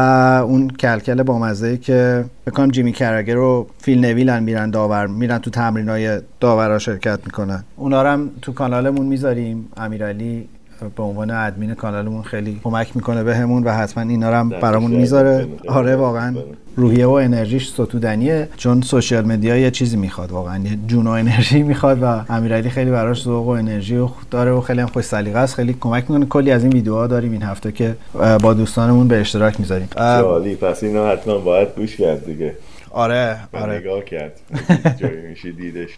[0.47, 6.21] اون کلکل بامزه که بکنم جیمی کرگر و فیل نویلن میرن داور میرن تو تمرینای
[6.47, 7.65] داورا شرکت می‌کنن.
[7.77, 9.69] اونا رو هم تو کانالمون می‌ذاریم.
[9.77, 10.49] امیرعلی
[10.97, 15.45] به عنوان ادمین کانالمون خیلی کمک می‌کنه بهمون و حتما اینا رو هم برامون می‌ذاره.
[15.45, 15.71] نکنه.
[15.71, 16.35] آره واقعا.
[16.77, 18.49] روحیه و انرژیش ستودنیه.
[18.57, 20.31] چون سوشیال مدیا یه چیزی می‌خواد.
[20.31, 24.51] واقعا یه جون و انرژی می‌خواد و امیرعلی خیلی براش ذوق و انرژی و داره
[24.51, 25.55] و خیلی هم خوش سلیقه است.
[25.55, 26.27] خیلی کمک می‌کنه.
[26.27, 27.97] کلی از این ویدیوها داریم این هفته که
[28.43, 29.89] با دوستانمون به اشتراک می‌ذاریم.
[29.97, 30.55] جالی.
[30.57, 32.55] پس اینا حتما باید گوش کرد دیگه.
[32.91, 33.79] آره آره.
[33.79, 34.33] نگاه کرد.
[35.01, 35.91] جایی میشه دیدش.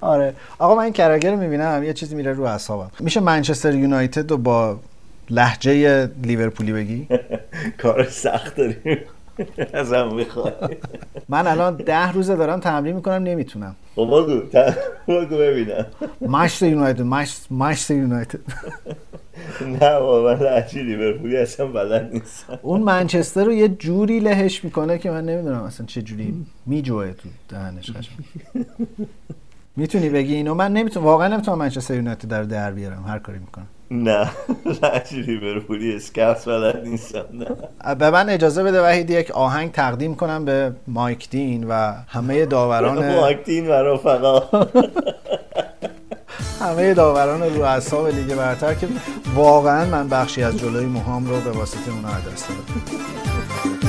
[0.00, 0.34] آره.
[0.58, 1.82] آقا من این کرگر رو می‌بینم.
[1.84, 2.90] یه چیزی میره رو اعصابم.
[3.00, 4.78] میشه منچستر یونایتد رو با
[5.30, 7.08] لحجه لیورپولی بگی؟
[7.82, 8.98] کار سخت داریم.
[9.74, 10.52] ازم می‌خوای.
[11.28, 13.76] من الان ده روزه دارم تمرین می‌کنم نمی‌تونم.
[13.96, 14.40] خب بگو.
[15.08, 15.86] بگو ببینم.
[16.20, 18.38] مشت یونایتد مشت مشت یونایتد.
[19.80, 22.58] نه من لحجه لیورپولی اصلا بلد نیستم.
[22.62, 26.34] اون منچستر رو یه جوری لهش می‌کنه که من نمی‌دونم اصلا چه جوری
[26.66, 28.18] میجوه تو دهنش قشنگ.
[29.76, 33.66] می‌تونی بگی اینو؟ من نمی‌تونم واقعا نمی‌تونم منچستر یونایتد در در بیارم هر کاری می‌کنم.
[33.90, 34.30] نه
[34.82, 37.94] لحجه لیورپولی اسکاس بلد نیستم نه.
[37.94, 43.16] به من اجازه بده وحید یک آهنگ تقدیم کنم به مایک دین و همه داوران
[43.16, 44.40] ماکتین و رفقا
[46.60, 48.88] همه داوران رو اعصاب لیگ برتر که
[49.34, 53.79] واقعا من بخشی از جلوی موهام رو به واسطه اونها از دست دادم.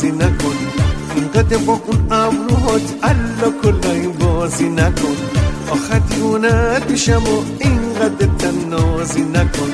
[0.00, 0.56] تنازی نکن
[1.14, 5.16] اینقدر با اون ابروهات الا کلای بازی نکن
[5.70, 9.72] آخر دیوونت میشم و اینقدر تنازی نکن.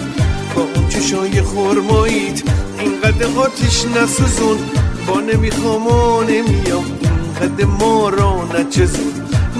[0.54, 2.42] با اون چشای خورماییت
[2.78, 4.58] اینقدر آتیش نسوزون.
[5.06, 9.12] با نمی‌خوام و نمیام اینقدر ما را نچزون.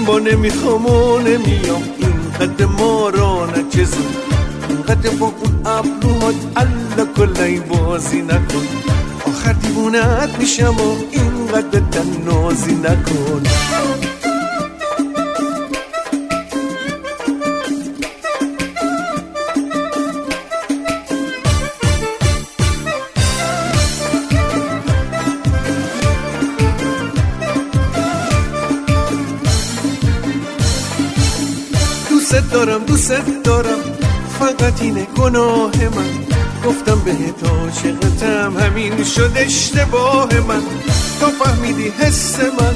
[0.07, 4.05] با نمی‌خوام و نمیام اینقدر ما را نچزون.
[4.69, 8.86] اینقدر با اون ابروهات الا کلای بازی نکن
[9.47, 13.43] آخر دیوونت میشم و اینقدر تنازی نکن.
[32.09, 33.11] دوست دارم دوست
[33.43, 33.79] دارم.
[34.39, 36.36] فقط اینه گناه من.
[36.67, 40.61] گفتم بهت عاشقتم همین شد اشتباه من.
[41.19, 42.75] تا فهمیدی حس من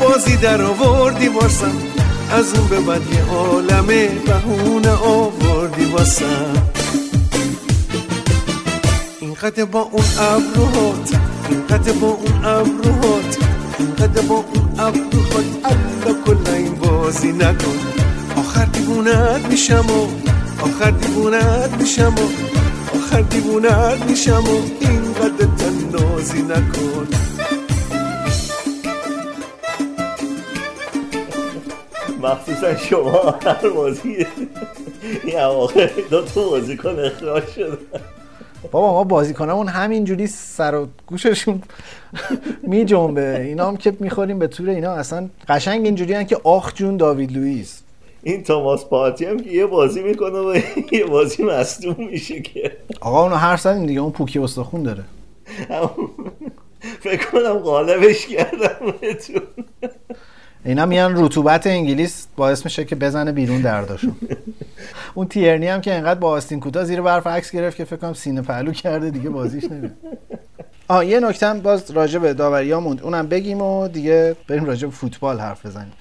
[0.00, 1.72] بازی در آوردی واسم.
[2.30, 6.66] از اون به بعد یه عالمه بهونه آوردی واسم.
[9.20, 11.14] اینقدر با اون ابروهات
[11.50, 13.38] اینقدر با اون ابروهات
[13.78, 15.44] اینقدر با اون ابروهات.
[15.64, 17.78] الا کلا این بازی نکن.
[18.36, 20.06] آخر دیوونت میشم و
[20.62, 22.50] آخر دیوونت میشم و
[23.10, 27.08] آخر دیوونت میشم و اینقدر تنازی نکن.
[32.22, 34.26] مخصوصا شما هر بازی
[35.24, 37.78] این اواخر دو تا بازیکن اخراج شد
[38.70, 41.62] بابا ما بازیکنامون همینجوری سر و گوششون
[42.62, 44.92] می جنبه اینا هم که می‌خوریم به طور اینا.
[44.92, 47.82] اصلا قشنگ اینجوری که آخ جون داوید لوئیس.
[48.22, 50.60] این توماس پارتی هم که یه بازی می‌کنه و
[50.92, 52.76] یه بازی مصدوم میشه که.
[53.00, 55.04] آقا اونو هر زدیم دیگه اون پوکی استخون داره.
[57.00, 59.42] فکر کنم غالبش کردم بهتون.
[60.64, 64.16] اینا میان رطوبت انگلیس باعث میشه که بزنه بیرون درداشون.
[65.14, 68.14] اون تیرنی هم که انقدر با آستین کوتا زیر برف عکس گرفت که فکر کنم
[68.14, 69.92] سینه پهلو کرده دیگه بازیش نمیاد.
[70.88, 74.86] آه یه نکته هم باز راجع به داوریا موند اونم بگیم و دیگه بریم راجع
[74.88, 75.92] به فوتبال حرف بزنیم.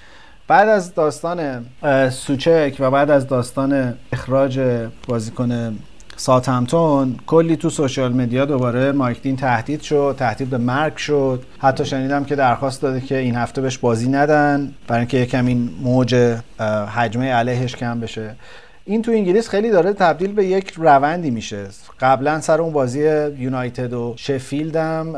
[0.49, 1.65] بعد از داستان
[2.09, 4.59] سوچک و بعد از داستان اخراج
[5.07, 5.77] بازیکن
[6.15, 11.43] ساتمتون کلی تو سوشال مدیا دوباره مایک دین تهدید شد تهدید به مرگ شد.
[11.59, 15.69] حتی شنیدم که درخواست داده که این هفته بهش بازی ندن برای اینکه یکم این
[15.81, 16.15] موج
[16.95, 18.35] حجمه علیهش کم بشه.
[18.85, 21.65] این تو انگلیس خیلی داره تبدیل به یک روندی میشه.
[21.99, 22.99] قبلا سر اون بازی
[23.37, 25.13] یونایتد و شفیلد هم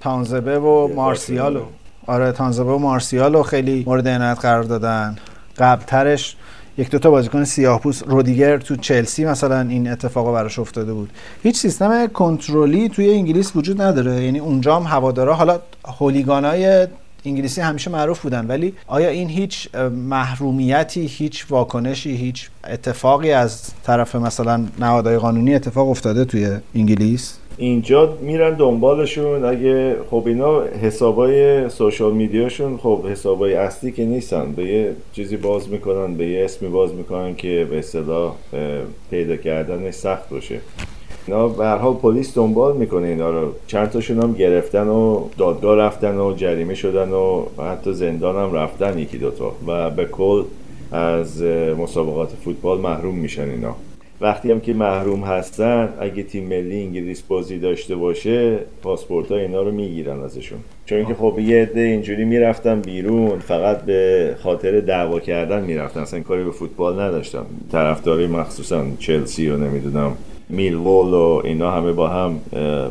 [0.00, 1.62] تانزبه و مارسیال و
[2.06, 5.16] آره تانزبه و مارسیال رو خیلی مورد عنایت قرار دادن.
[5.58, 6.36] قبلترش
[6.78, 11.10] یک دوتا بازیکن سیاه‌پوست رودیگر تو چلسی مثلا این اتفاق براش افتاده بود.
[11.42, 14.24] هیچ سیستم کنترلی توی انگلیس وجود نداره.
[14.24, 15.60] یعنی اونجا هم هوادارا حالا
[15.98, 16.86] هولیگانای
[17.24, 19.74] انگلیسی همیشه معروف بودن ولی آیا این هیچ
[20.08, 28.18] محرومیتی هیچ واکنشی هیچ اتفاقی از طرف مثلا نهادهای قانونی اتفاق افتاده توی انگلیس؟ اینجا
[28.20, 29.44] میرن دنبالشون.
[29.44, 34.52] اگه خب اینا حسابای سوشال میدیاشون خب حسابای اصلی که نیستن.
[34.52, 38.34] به یه چیزی باز می‌کنن به یه اسمی باز می‌کنن که به اصطلاح
[39.10, 40.60] پیدا کردنش سخت باشه.
[41.26, 43.52] اینا به حال پلیس دنبال می‌کنه اینا رو.
[43.66, 48.98] چند تاشون هم گرفتن و دادگاه رفتن و جریمه شدن و حتی زندان هم رفتن
[48.98, 50.42] یکی دوتا و به کل
[50.92, 51.42] از
[51.78, 53.74] مسابقات فوتبال محروم میشن اینا.
[54.20, 59.62] وقتی هم که محروم هستن اگه تیم ملی انگلیس بازی داشته باشه پاسپورت ها اینا
[59.62, 60.58] رو می‌گیرن ازشون.
[60.86, 66.00] چون که خب یه عده اینجوری می‌رفتن بیرون فقط به خاطر دعوا کردن می‌رفتن.
[66.00, 67.42] اصلا کاری به فوتبال نداشتن.
[67.72, 70.16] طرفداری مخصوصا چلسی و نمی‌دونم
[70.48, 72.40] میلوول و اینا همه با هم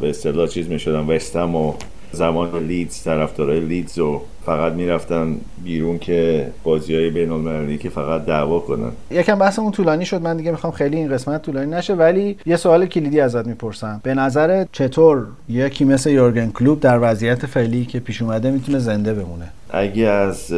[0.02, 1.74] به اصطلاح چیز می‌شدن وستم و
[2.12, 8.26] زمان لیدز طرفدارای لیدز و فقط می‌رفتن بیرون که بازی های بین المللی که فقط
[8.26, 8.92] دعوا کنن.
[9.12, 10.22] یکم بحثمون طولانی شد.
[10.22, 14.00] من دیگه می‌خوام خیلی این قسمت طولانی نشه ولی یه سوال کلیدی ازت می‌پرسم.
[14.04, 19.14] به نظر چطور یکی مثل یورگن کلوب در وضعیت فعلی که پیش اومده می‌تونه زنده
[19.14, 20.54] بمونه؟ اگه از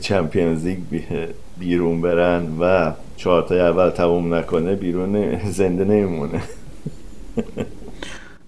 [0.00, 1.04] چمپیونز لیگ بی-
[1.58, 6.40] بیرون برن و چهارتای اول تموم نکنه بیرون زنده نمیمونه.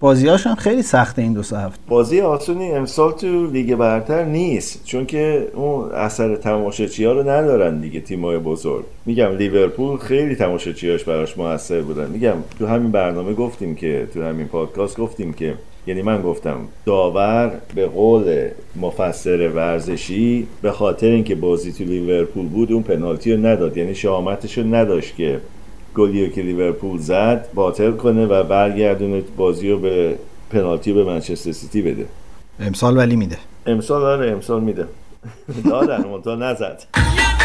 [0.05, 1.79] بازیاش هم خیلی سخته این دو سه هفته.
[1.87, 7.79] بازی آسونی امسال تو لیگ برتر نیست چون که اون اثر تماشاچی ها رو ندارن
[7.79, 8.85] دیگه تیمای بزرگ.
[9.05, 12.09] میگم لیورپول خیلی تماشاچیاش براش موثر بودن.
[12.09, 15.53] میگم تو همین برنامه گفتیم که تو همین پادکست گفتیم که
[15.87, 18.47] یعنی من گفتم داور به قول
[18.81, 23.77] مفسر ورزشی به خاطر اینکه بازی تو لیورپول بود اون پنالتی رو نداد.
[23.77, 25.39] یعنی شهامتش رو نداشت که
[25.95, 30.15] گلی رو که لیورپول زد باطل کنه و برگردونه بازی رو به
[30.49, 32.05] پنالتی به منچستر سیتی بده.
[32.59, 33.37] امسال ولی میده.
[33.65, 34.87] امسال آره امسال میده.
[35.69, 36.83] دادن منتها نزد.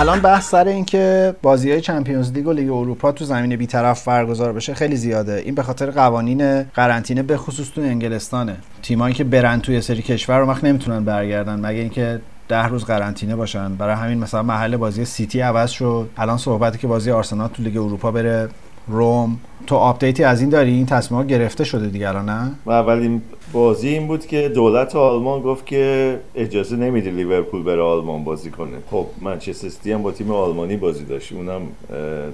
[0.00, 4.08] الان بحث سر این که بازی های Champions League و لیگ اروپا تو زمین بیطرف
[4.08, 5.42] برگزار بشه خیلی زیاده.
[5.44, 8.56] این به خاطر قوانین قرنطینه به خصوص تو انگلستانه.
[8.82, 12.84] تیمایی که برن تو یه سری کشورا اون وقت نمی‌تونن برگردن مگه اینکه ده روز
[12.84, 13.74] قرنطینه باشن.
[13.74, 16.10] برای همین مثلا محل بازی سیتی عوض شد.
[16.16, 18.48] الان صحبتی که بازی آرسنال تو لیگ اروپا بره
[18.88, 19.38] روم.
[19.66, 23.22] تو update ی از این داری؟ این تصمیم گرفته شده الان نه؟ و اولین
[23.52, 28.76] بازی این بود که دولت آلمان گفت که اجازه نمیده لیورپول بره آلمان بازی کنه.
[28.90, 31.32] خب منچستر سیتی هم با تیم آلمانی بازی داشت.
[31.32, 31.62] اونم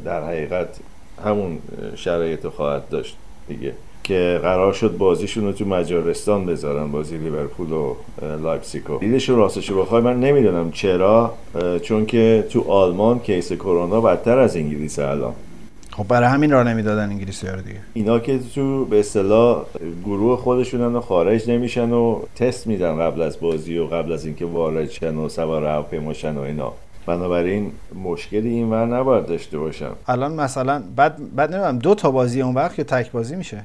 [0.04, 0.68] در حقیقت
[1.24, 1.58] همون
[1.94, 3.16] شرایط خواهد داشت
[3.48, 3.72] دیگه.
[4.04, 8.98] که قرار شد بازیشون رو تو مجارستان بذارن بازی لیورپول و اه، لایپزیگو.
[8.98, 11.34] دلیلش رو راستش بخوای من نمی‌دونم چرا
[11.82, 15.32] چون که تو آلمان case کرونا بدتر از انگلیس الان.
[15.96, 17.80] خب برای همین راه نمی‌دادن انگلیسی رو دیگه.
[17.94, 19.64] اینا که تو به اصطلاح
[20.04, 24.44] گروه خودشونن و خارج نمیشن و تست میدن قبل از بازی و قبل از اینکه
[24.44, 26.72] وارد شن و سوار هواپیما شن و اینا.
[27.06, 27.72] بنابراین
[28.04, 29.90] مشکلی این ور نباید داشته باشن.
[30.06, 33.62] الان مثلا بعد بعد نمی‌دونم دو تا بازی اون وقت که تک بازی میشه.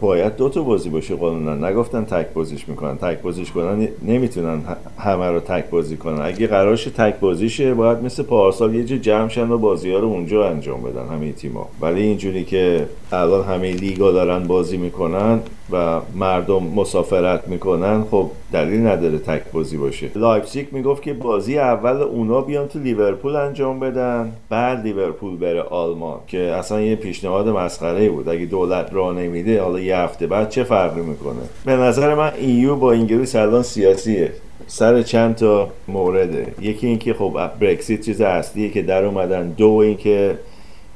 [0.00, 1.68] باید دو تا بازی باشه قانونا.
[1.68, 2.96] نگفتن تک بازیش می‌کنن.
[2.96, 4.60] تک بازیش کنن نمی‌تونن
[4.98, 6.20] همه رو تک بازی کنن.
[6.22, 10.08] اگه قرارش تک بازیشه باید مثل پارسال یه جا جمع شن و بازی ها رو
[10.08, 15.40] اونجا انجام بدن همه تیما ولی اینجوری که الان همه لیگا دارن بازی می‌کنن
[15.70, 20.10] و مردم مسافرت می‌کنن خب دلیل نداره تک بازی باشه.
[20.14, 26.18] لایپزیگ می‌گفت که بازی اول اونا بیان تو لیورپول انجام بدن بعد لیورپول بره آلمان
[26.26, 28.28] که اصلا یه پیشنهاد مسخره بود.
[28.28, 32.76] اگه دولت راه نمیده حالا یه هفته بعد چه فرقی می‌کنه؟ به نظر من EU
[32.76, 34.32] با انگلیس الان سیاسیه.
[34.66, 39.48] سر چند تا مورده؟ یکی اینکه خب برکسیت چیز اصلیه که در اومدن.
[39.48, 40.38] دو اینکه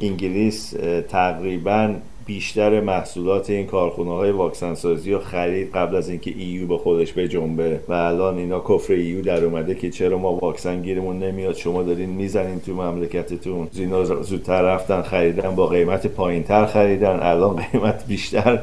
[0.00, 0.74] انگلیس
[1.08, 1.94] تقریبا
[2.28, 7.12] بیشتر محصولات این کارخونه های واکسن سازی رو خرید قبل از اینکه EU به خودش
[7.12, 11.82] بجنبه و الان اینا کفر EU در اومده که چرا ما واکسن گیرمون نمیاد؟ شما
[11.82, 13.68] دارین می‌زنین تو مملکتتون.
[13.74, 17.18] اینا زودتر رفتن خریدن با قیمت پایینتر خریدن.
[17.22, 18.60] الان قیمت بیشتر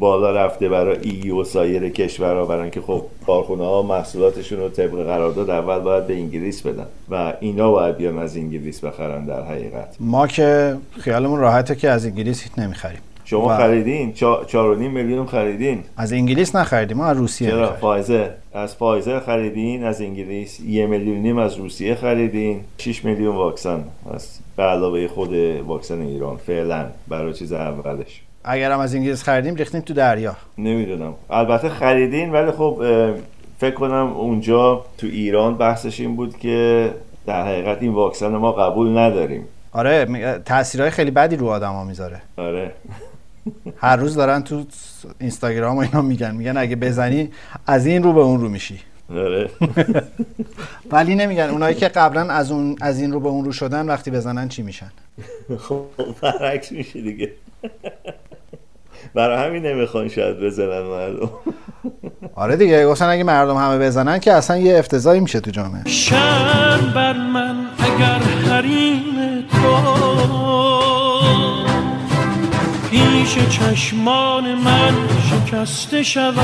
[0.00, 2.44] بالا رفته برای EU و سایر کشورها.
[2.44, 6.86] برای اینکه خب کارخونه ها محصولاتشون رو طبق قرارداد اول باید به انگلیس بدن.
[7.10, 9.96] و اینا باید بیان از انگلیس بخرن در حقیقت.
[10.00, 13.00] ما که خیالمون راحته که از انگلیس هیچ نمی‌خریم.
[13.30, 15.82] شما و- خریدین چا- چهار و نیم میلیون خریدین.
[15.96, 17.72] از انگلیس نخریدیم از روسیه چرا.
[17.72, 18.28] فایزر.
[18.54, 22.60] از فایزر خریدین از انگلیس یه میلیون نیم از روسیه خریدین.
[22.78, 23.84] 6 میلیون واکسن.
[24.14, 25.34] از به علاوه خود
[25.66, 28.22] واکسن ایران فعلا برای چیز اولش.
[28.44, 30.36] اگر هم از انگلیس خریدیم ریختیم تو دریا.
[30.58, 31.14] نمی‌دونم.
[31.30, 32.82] البته خریدین ولی خب
[33.58, 36.90] فکر کنم اونجا تو ایران بحثش این بود که
[37.26, 39.44] در حقیقت این واکسن ما قبول نداریم.
[39.72, 40.06] آره
[40.44, 42.20] تاثیرهای خیلی بدی رو آدما می‌ذاره.
[42.36, 42.70] آره.
[43.76, 44.64] هر روز دارن تو
[45.20, 47.30] اینستاگرام و اینا میگن میگن اگه بزنی
[47.66, 48.80] از این رو به اون رو میشی.
[49.10, 49.50] آره.
[50.92, 54.10] ولی نمیگن اونایی که قبلا از اون از این رو به اون رو شدن وقتی
[54.10, 54.90] بزنن چی میشن؟
[55.68, 55.84] خب
[56.22, 57.30] برعکس میشه دیگه.
[59.14, 61.30] برای همین نمی‌خوان شاید بزنن مردم.
[62.34, 65.82] آره دیگه گفتن اگه مردم همه بزنن که اصلا یه افتضاحی میشه تو جامعه.
[65.86, 71.67] شرم بر من اگر حریم تو.
[72.90, 74.94] پیش چشمان من
[75.30, 76.38] شکسته شود.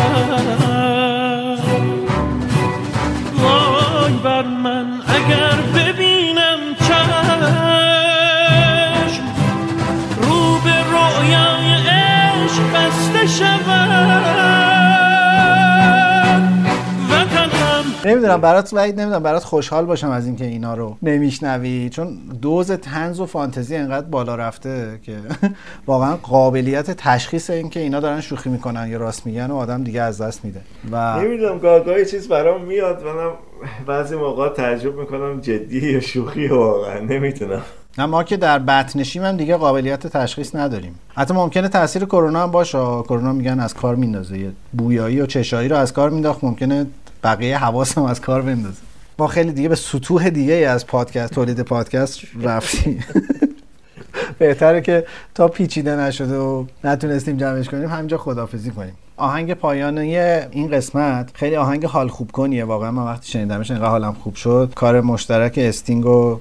[3.39, 5.84] وای بر من اگر ببینم
[18.07, 21.89] نمی‌دونم برات وحید نمی‌دونم برات خوشحال باشم از اینکه اینا رو نمیشنوی.
[21.93, 25.17] چون دوز تنز و فانتزی انقدر بالا رفته که
[25.87, 30.21] واقعا قابلیت تشخیص اینکه اینا دارن شوخی می‌کنن یا راست میگن و آدم دیگه از
[30.21, 30.61] دست میده.
[30.93, 33.31] و نمی‌دونم گاه گاهی چیز برام میاد منم
[33.87, 37.63] بعضی موقع تعجب می‌کنم جدی یا شوخی واقعا نمی‌تونم
[37.99, 40.95] نه ما که در بطنشیم هم دیگه قابلیت تشخیص نداریم.
[41.15, 42.79] حتی ممکنه تاثیر کرونا هم باشه.
[42.79, 44.53] کرونا میگن از کار میندازه.
[44.73, 46.45] بویایی و چشایی رو از کار مینداخت.
[46.45, 46.87] ممکنه
[47.25, 48.81] بقیه حواس هم از کار بندازه.
[49.19, 53.05] ما خیلی دیگه به سطوح دیگه از پادکست تولید پادکست رفتیم.
[54.39, 58.95] بهتره که تا پیچیده نشده و نتونستیم جمعش کنیم همینجا خدافزی کنیم.
[59.17, 62.91] آهنگ پایانی این قسمت خیلی آهنگ حال خوب کنیه واقعا.
[62.91, 64.73] من وقتی شنیدمش انقدر حالم خوب شد.
[64.75, 66.39] کار مشترک استینگ و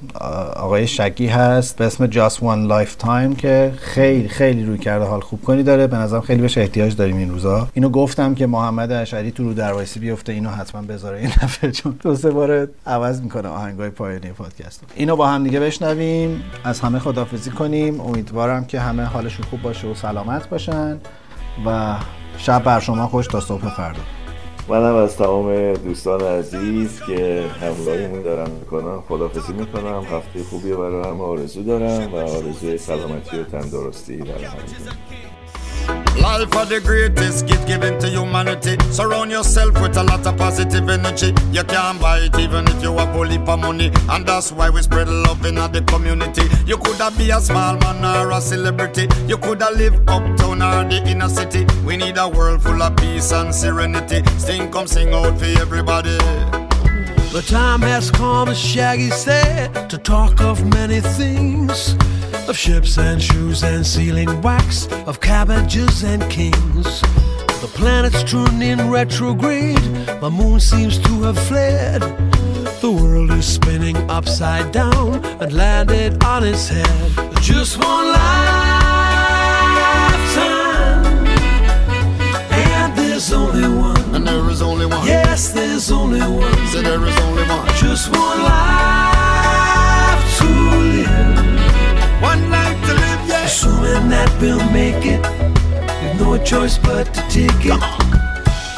[0.55, 1.77] آقای شگی هست.
[1.77, 5.87] به اسم Just One Lifetime که خیلی خیلی روی کرده حال خوب کنی داره.
[5.87, 7.67] به نظرم خیلی بهش احتیاج داریم این روزا.
[7.73, 10.33] اینو گفتم که محمد اشعری تو رو دروایسی بیفته.
[10.33, 14.83] اینو حتما بذاره این دفعه چون دو سه بار عوض می‌کنه آهنگای پایانی پادکست.
[14.95, 16.43] اینو با هم دیگه بشنویم.
[16.63, 18.01] از همه خدافزی کنیم.
[18.01, 20.97] امیدوارم که همه حالشون خوب باشه و سلامت باشن
[21.65, 21.95] و
[22.37, 24.01] شب بر شما خوش تا صبح فردا.
[24.67, 30.03] منم از تمام دوستان عزیز که همراهیمون دارم می‌کنم خدافزی می‌کنم.
[30.11, 34.63] هفته خوبی برای همه آرزو دارم و آرزوی سلامتی و تندرستی برای همه.
[36.23, 38.77] Life are the greatest gift given to humanity.
[38.91, 41.33] Surround yourself with a lot of positive energy.
[41.51, 43.91] You can't buy it even if you have a heap money.
[44.09, 46.43] And that's why we spread love in the community.
[46.65, 49.07] You coulda be a small man or a celebrity.
[49.27, 51.65] You coulda live uptown or the inner city.
[51.85, 54.23] We need a world full of peace and serenity.
[54.37, 56.17] Sing, come sing out for everybody.
[57.33, 61.95] The time has come, as Shaggy said, to talk of many things.
[62.45, 67.01] Of ships and shoes and sealing wax, of cabbages and kings.
[67.61, 69.77] The planets turned in retrograde,
[70.21, 72.01] the moon seems to have fled.
[72.81, 77.11] The world is spinning upside down and landed on its head.
[77.41, 78.45] Just one lifetime,
[82.51, 84.15] and there's only one.
[84.15, 85.07] And there is only one.
[85.07, 86.67] Yes, there's only one.
[86.67, 87.67] Say there is only one.
[87.77, 91.43] Just one life to live.
[92.31, 93.45] One life to live, yeah.
[93.45, 95.21] Assuming that we'll make it.
[96.01, 97.81] With no choice but to take it.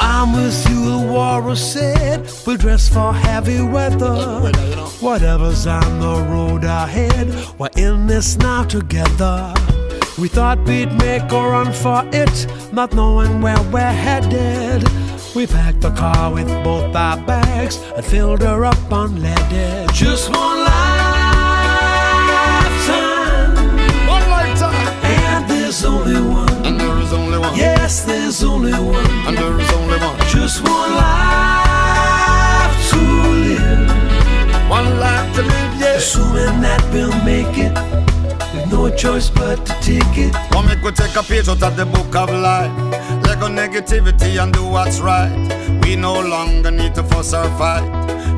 [0.00, 2.28] I'm with you, the warrior said.
[2.46, 4.52] We'll dress for heavy weather.
[5.00, 7.28] Whatever's on the road ahead,
[7.58, 9.54] we're in this now together.
[10.18, 14.82] We thought we'd make a run for it, not knowing where we're headed.
[15.34, 19.92] We packed the car with both our bags and filled her up unleaded.
[19.92, 20.75] Just one lifetime,
[25.82, 26.66] there's only one.
[26.66, 27.54] And there is only one.
[27.56, 29.10] Yes, there's only one.
[29.26, 30.18] And there is only one.
[30.28, 34.70] Just one life to live.
[34.70, 35.96] One life to live, yeah.
[35.96, 37.74] Assuming that we'll make it.
[38.54, 40.32] With no choice but to take it.
[40.50, 42.72] Come make we take a page out of the book of life.
[43.24, 45.30] Let go negativity and do what's right.
[45.84, 47.84] We no longer need to fuss or fight.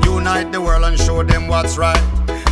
[0.05, 2.03] Unite the world and show them what's right.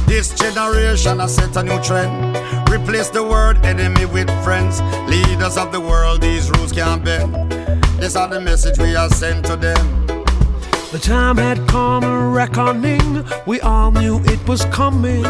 [0.06, 2.45] This generation has set a new trend.
[2.76, 4.82] Replace the word enemy with friends.
[5.08, 7.32] Leaders of the world, these rules can't bend.
[7.98, 10.06] This are the message we are sent to them.
[10.92, 13.24] The time had come a reckoning.
[13.46, 15.22] We all knew it was coming.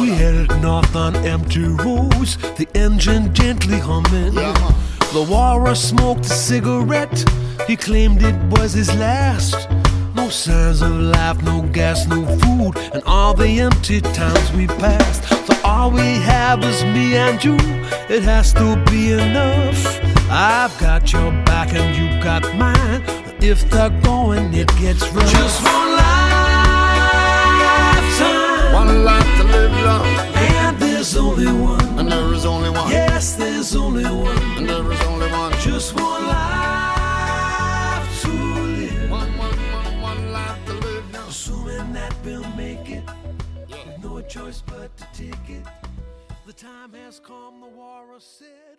[0.00, 4.32] We headed north on empty roads, the engine gently humming.
[4.32, 4.72] Yeah.
[5.12, 7.22] The warrior smoked a cigarette.
[7.66, 9.68] He claimed it was his last.
[10.22, 15.24] No signs of life, no gas, no food, and all the empty towns we passed.
[15.48, 17.56] So all we have is me and you.
[18.08, 19.84] It has to be enough.
[20.30, 23.02] I've got your back and you got mine.
[23.42, 25.28] If they're going, it gets rough.
[25.28, 26.44] Just one lifetime,
[28.74, 30.06] One life to live long.
[30.36, 31.98] and there's only one.
[31.98, 32.88] And there is only one.
[32.92, 34.38] Yes, there's only one.
[34.56, 35.52] And there is only one.
[35.58, 36.61] Just one life.
[44.32, 45.66] Choice but to take it.
[46.46, 48.71] The time has come, the war is said.